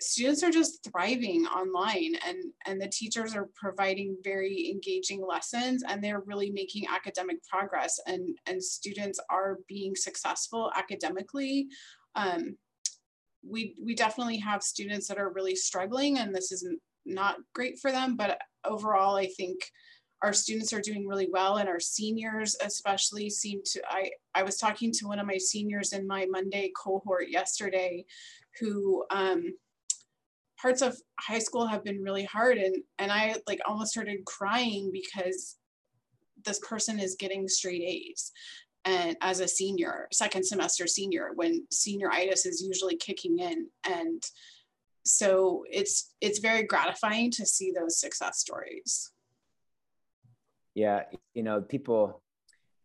students 0.00 0.42
are 0.42 0.50
just 0.50 0.82
thriving 0.90 1.46
online 1.46 2.14
and 2.26 2.38
and 2.66 2.80
the 2.80 2.88
teachers 2.88 3.34
are 3.34 3.48
providing 3.54 4.16
very 4.24 4.70
engaging 4.70 5.24
lessons 5.26 5.82
and 5.86 6.02
they're 6.02 6.22
really 6.26 6.50
making 6.50 6.86
academic 6.88 7.36
progress 7.44 7.98
and 8.06 8.36
and 8.46 8.62
students 8.62 9.20
are 9.30 9.58
being 9.68 9.94
successful 9.94 10.70
academically. 10.76 11.68
Um, 12.14 12.56
we 13.46 13.74
we 13.82 13.94
definitely 13.94 14.38
have 14.38 14.62
students 14.62 15.08
that 15.08 15.18
are 15.18 15.32
really 15.32 15.56
struggling 15.56 16.18
and 16.18 16.34
this 16.34 16.52
is 16.52 16.66
not 17.06 17.36
great 17.54 17.78
for 17.78 17.90
them 17.90 18.16
but 18.16 18.38
overall 18.66 19.16
i 19.16 19.26
think 19.26 19.58
our 20.22 20.34
students 20.34 20.74
are 20.74 20.82
doing 20.82 21.08
really 21.08 21.28
well 21.32 21.56
and 21.56 21.68
our 21.68 21.80
seniors 21.80 22.54
especially 22.62 23.30
seem 23.30 23.60
to 23.64 23.80
i 23.88 24.10
i 24.34 24.42
was 24.42 24.58
talking 24.58 24.92
to 24.92 25.06
one 25.06 25.18
of 25.18 25.26
my 25.26 25.38
seniors 25.38 25.94
in 25.94 26.06
my 26.06 26.26
monday 26.26 26.70
cohort 26.76 27.30
yesterday 27.30 28.04
who 28.58 29.04
um, 29.10 29.54
parts 30.60 30.82
of 30.82 30.96
high 31.18 31.38
school 31.38 31.66
have 31.66 31.84
been 31.84 32.02
really 32.02 32.24
hard 32.24 32.58
and 32.58 32.76
and 32.98 33.10
I 33.10 33.36
like 33.46 33.60
almost 33.66 33.92
started 33.92 34.24
crying 34.24 34.90
because 34.92 35.56
this 36.44 36.58
person 36.60 36.98
is 36.98 37.16
getting 37.18 37.48
straight 37.48 37.82
A's. 37.82 38.32
And 38.84 39.16
as 39.20 39.40
a 39.40 39.48
senior 39.48 40.08
second 40.12 40.44
semester 40.44 40.86
senior 40.86 41.30
when 41.34 41.66
senioritis 41.72 42.46
is 42.46 42.64
usually 42.66 42.96
kicking 42.96 43.38
in. 43.38 43.68
And 43.88 44.22
so 45.04 45.64
it's 45.70 46.14
it's 46.20 46.38
very 46.38 46.64
gratifying 46.64 47.30
to 47.32 47.46
see 47.46 47.72
those 47.72 48.00
success 48.00 48.38
stories. 48.38 49.10
Yeah 50.74 51.04
you 51.34 51.42
know 51.42 51.60
people 51.60 52.22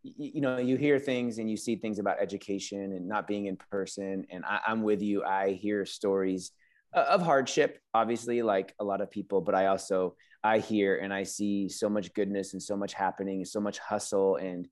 you 0.03 0.39
know 0.39 0.57
you 0.57 0.77
hear 0.77 0.99
things 0.99 1.39
and 1.39 1.49
you 1.49 1.57
see 1.57 1.75
things 1.75 1.97
about 1.97 2.21
education 2.21 2.93
and 2.93 3.07
not 3.07 3.27
being 3.27 3.47
in 3.47 3.57
person. 3.71 4.25
And 4.29 4.43
I, 4.45 4.59
i'm 4.67 4.83
with 4.83 5.01
you. 5.01 5.23
I 5.23 5.51
hear 5.51 5.85
stories 5.85 6.51
of 6.95 7.21
hardship 7.21 7.79
obviously 7.93 8.41
like 8.41 8.73
a 8.79 8.83
lot 8.83 9.01
of 9.01 9.11
people 9.11 9.41
but 9.41 9.53
i 9.53 9.67
also 9.67 10.15
i 10.43 10.59
hear 10.59 10.97
and 10.97 11.13
i 11.13 11.23
see 11.23 11.67
so 11.67 11.89
much 11.89 12.13
goodness 12.13 12.53
and 12.53 12.61
so 12.61 12.75
much 12.75 12.93
happening 12.93 13.43
so 13.45 13.59
much 13.59 13.79
hustle 13.79 14.37
and 14.37 14.67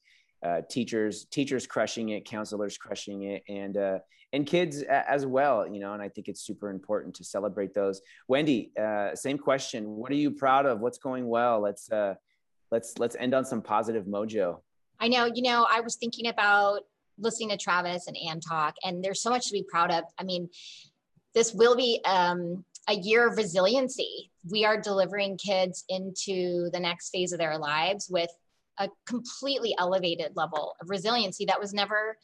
uh, 0.46 0.62
teachers 0.70 1.26
teachers 1.26 1.66
crushing 1.66 2.10
it 2.10 2.26
counselors 2.26 2.78
crushing 2.78 3.24
it 3.24 3.44
and 3.48 3.78
uh, 3.78 4.00
and 4.34 4.46
kids 4.46 4.82
as 4.82 5.26
well 5.26 5.66
you 5.66 5.80
know 5.80 5.94
and 5.94 6.02
i 6.02 6.10
think 6.10 6.28
it's 6.28 6.42
super 6.42 6.70
important 6.70 7.16
to 7.16 7.24
celebrate 7.24 7.74
those. 7.74 8.02
Wendy 8.28 8.72
uh, 8.80 9.16
same 9.16 9.38
question. 9.38 9.86
What 9.88 10.12
are 10.12 10.16
you 10.16 10.32
proud 10.32 10.66
of? 10.66 10.80
What's 10.80 10.98
going 10.98 11.28
well? 11.28 11.62
Let's 11.62 11.92
uh 11.92 12.16
let's 12.72 12.98
let's 12.98 13.16
end 13.18 13.34
on 13.34 13.46
some 13.46 13.62
positive 13.62 14.06
mojo. 14.06 14.60
I 15.00 15.08
know 15.08 15.26
you 15.26 15.44
know 15.44 15.66
i 15.70 15.82
was 15.82 15.96
thinking 15.96 16.28
about 16.28 16.82
listening 17.20 17.50
to 17.50 17.58
travis 17.58 18.08
and 18.08 18.18
ann 18.28 18.40
talk 18.40 18.74
and 18.84 19.04
there's 19.04 19.22
so 19.22 19.30
much 19.30 19.46
to 19.46 19.54
be 19.54 19.64
proud 19.70 19.92
of. 19.92 20.04
I 20.20 20.24
mean 20.24 20.50
this 21.34 21.54
will 21.54 21.76
be 21.76 22.02
um, 22.06 22.64
a 22.88 22.94
year 22.94 23.28
of 23.28 23.38
resiliency. 23.38 24.32
We 24.50 24.66
are 24.66 24.80
delivering 24.80 25.38
kids 25.38 25.84
into 25.90 26.70
the 26.72 26.80
next 26.80 27.10
phase 27.10 27.32
of 27.32 27.40
their 27.40 27.58
lives 27.58 28.08
with 28.10 28.30
a 28.80 28.90
completely 29.06 29.76
elevated 29.78 30.36
level 30.36 30.76
of 30.82 30.90
resiliency 30.90 31.46
that 31.46 31.60
was 31.60 31.74
never 31.74 32.18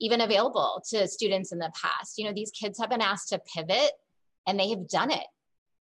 even 0.00 0.20
available 0.20 0.82
to 0.90 1.06
students 1.06 1.52
in 1.52 1.58
the 1.58 1.72
past. 1.80 2.18
You 2.18 2.26
know, 2.26 2.32
these 2.34 2.50
kids 2.50 2.78
have 2.80 2.90
been 2.90 3.00
asked 3.00 3.28
to 3.28 3.40
pivot 3.54 3.92
and 4.46 4.58
they 4.58 4.70
have 4.70 4.88
done 4.88 5.10
it. 5.10 5.24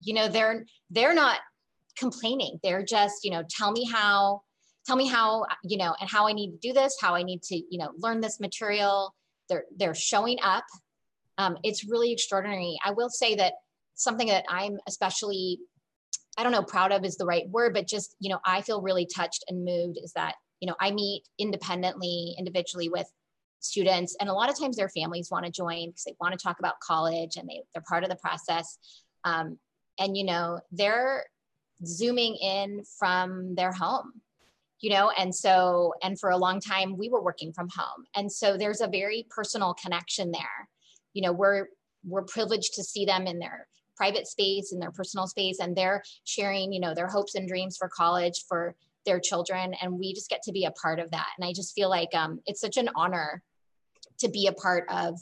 You 0.01 0.14
know, 0.14 0.29
they're 0.29 0.64
they're 0.91 1.14
not 1.14 1.38
complaining. 1.97 2.59
They're 2.62 2.85
just, 2.85 3.25
you 3.25 3.31
know, 3.31 3.43
tell 3.49 3.73
me 3.73 3.85
how 3.85 4.43
tell 4.87 4.97
me 4.97 5.07
how, 5.07 5.45
you 5.64 5.77
know, 5.77 5.95
and 6.01 6.09
how 6.09 6.27
I 6.27 6.33
need 6.33 6.53
to 6.53 6.59
do 6.69 6.73
this, 6.73 6.97
how 7.01 7.14
I 7.14 7.23
need 7.23 7.43
to, 7.45 7.57
you 7.57 7.79
know, 7.79 7.91
learn 7.99 8.21
this 8.21 8.41
material. 8.41 9.14
They're 9.49 9.64
they're 9.77 9.95
showing 9.95 10.38
up 10.43 10.64
um, 11.38 11.57
it's 11.62 11.88
really 11.88 12.12
extraordinary. 12.12 12.77
I 12.85 12.90
will 12.90 13.09
say 13.09 13.37
that 13.37 13.55
something 13.94 14.29
that 14.29 14.44
I'm 14.48 14.79
especially, 14.87 15.61
I 16.37 16.42
don't 16.42 16.53
know, 16.53 16.62
proud 16.62 16.92
of 16.92 17.05
is 17.05 17.16
the 17.16 17.27
right 17.27 17.48
word, 17.48 17.74
but 17.74 17.88
just, 17.88 18.14
you 18.20 18.31
know, 18.31 18.40
I 18.44 18.61
feel 18.61 18.83
really 18.83 19.07
touched 19.07 19.44
and 19.48 19.64
moved 19.64 19.98
is 20.03 20.12
that, 20.12 20.35
you 20.61 20.68
know, 20.68 20.77
I 20.81 20.90
meet 20.90 21.22
independently, 21.38 22.35
individually 22.38 22.88
with 22.88 23.07
students 23.61 24.16
and 24.20 24.29
a 24.29 24.33
lot 24.33 24.48
of 24.51 24.59
times 24.59 24.77
their 24.77 24.88
families 24.88 25.31
want 25.33 25.44
to 25.44 25.51
join 25.51 25.88
because 25.88 26.05
they 26.05 26.14
want 26.20 26.33
to 26.33 26.42
talk 26.42 26.61
about 26.61 26.79
college 26.81 27.37
and 27.37 27.48
they, 27.48 27.62
they're 27.72 27.83
part 27.88 28.05
of 28.05 28.11
the 28.11 28.16
process. 28.16 28.79
Um, 29.24 29.59
and 29.98 30.16
you 30.16 30.24
know 30.24 30.61
they're 30.72 31.24
zooming 31.85 32.37
in 32.37 32.83
from 32.98 33.55
their 33.55 33.72
home 33.72 34.12
you 34.81 34.90
know 34.90 35.11
and 35.18 35.35
so 35.35 35.92
and 36.03 36.18
for 36.18 36.31
a 36.31 36.37
long 36.37 36.61
time 36.61 36.96
we 36.96 37.09
were 37.09 37.22
working 37.22 37.53
from 37.53 37.68
home. 37.74 38.05
And 38.14 38.31
so 38.31 38.57
there's 38.57 38.81
a 38.81 38.88
very 38.88 39.27
personal 39.31 39.74
connection 39.74 40.31
there 40.31 40.68
you 41.19 41.23
know 41.23 41.33
we're 41.33 41.67
we're 42.05 42.23
privileged 42.23 42.75
to 42.75 42.85
see 42.85 43.05
them 43.05 43.27
in 43.27 43.41
their 43.41 43.67
private 43.97 44.29
space 44.29 44.73
in 44.73 44.79
their 44.79 44.93
personal 44.93 45.27
space 45.27 45.59
and 45.59 45.75
they're 45.75 46.01
sharing 46.23 46.73
you 46.73 46.79
know 46.79 46.95
their 46.95 47.09
hopes 47.09 47.35
and 47.35 47.49
dreams 47.49 47.77
for 47.77 47.89
college 47.89 48.45
for 48.49 48.77
their 49.05 49.19
children 49.19 49.75
and 49.83 49.99
we 49.99 50.15
just 50.15 50.31
get 50.31 50.41
to 50.45 50.53
be 50.53 50.65
a 50.65 50.71
part 50.71 51.01
of 51.01 51.11
that 51.11 51.27
and 51.37 51.45
i 51.45 51.53
just 51.53 51.75
feel 51.75 51.91
like 51.91 52.15
um, 52.15 52.39
it's 52.47 52.61
such 52.61 52.77
an 52.77 52.89
honor 52.95 53.43
to 54.19 54.29
be 54.29 54.47
a 54.47 54.53
part 54.53 54.85
of 54.91 55.19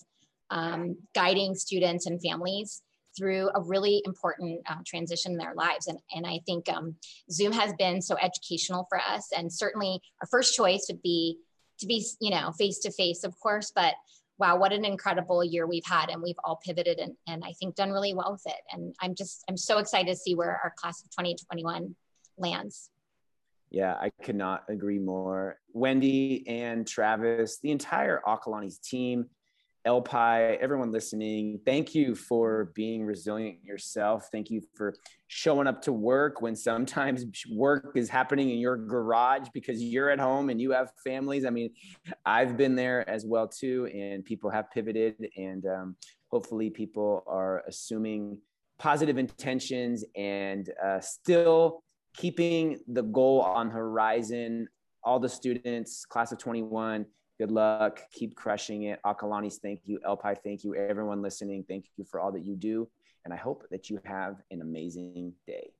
um, 0.50 0.98
guiding 1.14 1.54
students 1.54 2.04
and 2.04 2.20
families 2.20 2.82
through 3.16 3.48
a 3.54 3.62
really 3.62 4.02
important 4.04 4.60
uh, 4.68 4.76
transition 4.84 5.32
in 5.32 5.38
their 5.38 5.54
lives. 5.54 5.86
And, 5.86 5.98
and 6.14 6.26
I 6.26 6.40
think 6.44 6.68
um, 6.68 6.96
Zoom 7.30 7.52
has 7.52 7.72
been 7.78 8.02
so 8.02 8.14
educational 8.20 8.86
for 8.90 8.98
us. 8.98 9.30
And 9.34 9.50
certainly 9.50 10.02
our 10.20 10.28
first 10.30 10.54
choice 10.54 10.86
would 10.90 11.00
be 11.00 11.38
to 11.78 11.86
be, 11.86 12.04
you 12.20 12.30
know, 12.30 12.52
face 12.52 12.78
to 12.80 12.90
face, 12.90 13.24
of 13.24 13.38
course, 13.40 13.72
but 13.74 13.94
wow, 14.38 14.56
what 14.56 14.72
an 14.72 14.84
incredible 14.84 15.42
year 15.42 15.66
we've 15.66 15.84
had. 15.86 16.10
And 16.10 16.22
we've 16.22 16.38
all 16.44 16.56
pivoted 16.56 16.98
and, 16.98 17.14
and 17.26 17.42
I 17.44 17.52
think 17.52 17.74
done 17.74 17.90
really 17.90 18.14
well 18.14 18.32
with 18.32 18.46
it. 18.46 18.60
And 18.70 18.94
I'm 19.00 19.14
just, 19.14 19.44
I'm 19.48 19.56
so 19.56 19.78
excited 19.78 20.08
to 20.08 20.16
see 20.16 20.34
where 20.34 20.60
our 20.62 20.72
class 20.76 21.02
of 21.02 21.10
2021 21.10 21.94
lands. 22.36 22.90
Yeah, 23.70 23.94
I 23.94 24.10
could 24.22 24.36
not 24.36 24.64
agree 24.68 24.98
more. 24.98 25.58
Wendy 25.72 26.46
and 26.46 26.86
Travis, 26.86 27.58
the 27.60 27.70
entire 27.72 28.22
Acalanes 28.26 28.80
team, 28.80 29.26
LPI, 29.86 30.58
everyone 30.58 30.90
listening, 30.90 31.60
thank 31.64 31.94
you 31.94 32.16
for 32.16 32.72
being 32.74 33.04
resilient 33.04 33.62
yourself. 33.62 34.28
Thank 34.32 34.50
you 34.50 34.60
for 34.74 34.96
showing 35.28 35.68
up 35.68 35.80
to 35.82 35.92
work 35.92 36.42
when 36.42 36.56
sometimes 36.56 37.24
work 37.52 37.92
is 37.94 38.08
happening 38.08 38.50
in 38.50 38.58
your 38.58 38.76
garage 38.76 39.48
because 39.54 39.80
you're 39.80 40.10
at 40.10 40.18
home 40.18 40.50
and 40.50 40.60
you 40.60 40.72
have 40.72 40.90
families. 41.04 41.44
I 41.44 41.50
mean, 41.50 41.70
I've 42.24 42.56
been 42.56 42.74
there 42.74 43.08
as 43.08 43.24
well 43.24 43.46
too, 43.46 43.88
and 43.94 44.24
people 44.24 44.50
have 44.50 44.68
pivoted, 44.72 45.30
and 45.36 45.64
um, 45.66 45.96
hopefully, 46.32 46.68
people 46.68 47.22
are 47.28 47.62
assuming 47.68 48.38
positive 48.78 49.18
intentions 49.18 50.04
and 50.16 50.68
uh, 50.84 50.98
still 50.98 51.84
keeping 52.16 52.80
the 52.88 53.02
goal 53.02 53.40
on 53.40 53.70
horizon. 53.70 54.68
All 55.04 55.20
the 55.20 55.28
students, 55.28 56.04
class 56.04 56.32
of 56.32 56.38
21 56.38 57.06
good 57.38 57.50
luck. 57.50 58.00
Keep 58.12 58.36
crushing 58.36 58.84
it. 58.84 59.00
Acalanes, 59.04 59.58
thank 59.60 59.80
you. 59.84 59.98
LPI, 60.06 60.36
thank 60.42 60.64
you. 60.64 60.74
Everyone 60.74 61.22
listening, 61.22 61.64
thank 61.68 61.86
you 61.96 62.04
for 62.04 62.20
all 62.20 62.32
that 62.32 62.44
you 62.44 62.56
do. 62.56 62.88
And 63.24 63.34
I 63.34 63.36
hope 63.36 63.64
that 63.70 63.90
you 63.90 64.00
have 64.04 64.36
an 64.50 64.60
amazing 64.60 65.32
day. 65.46 65.72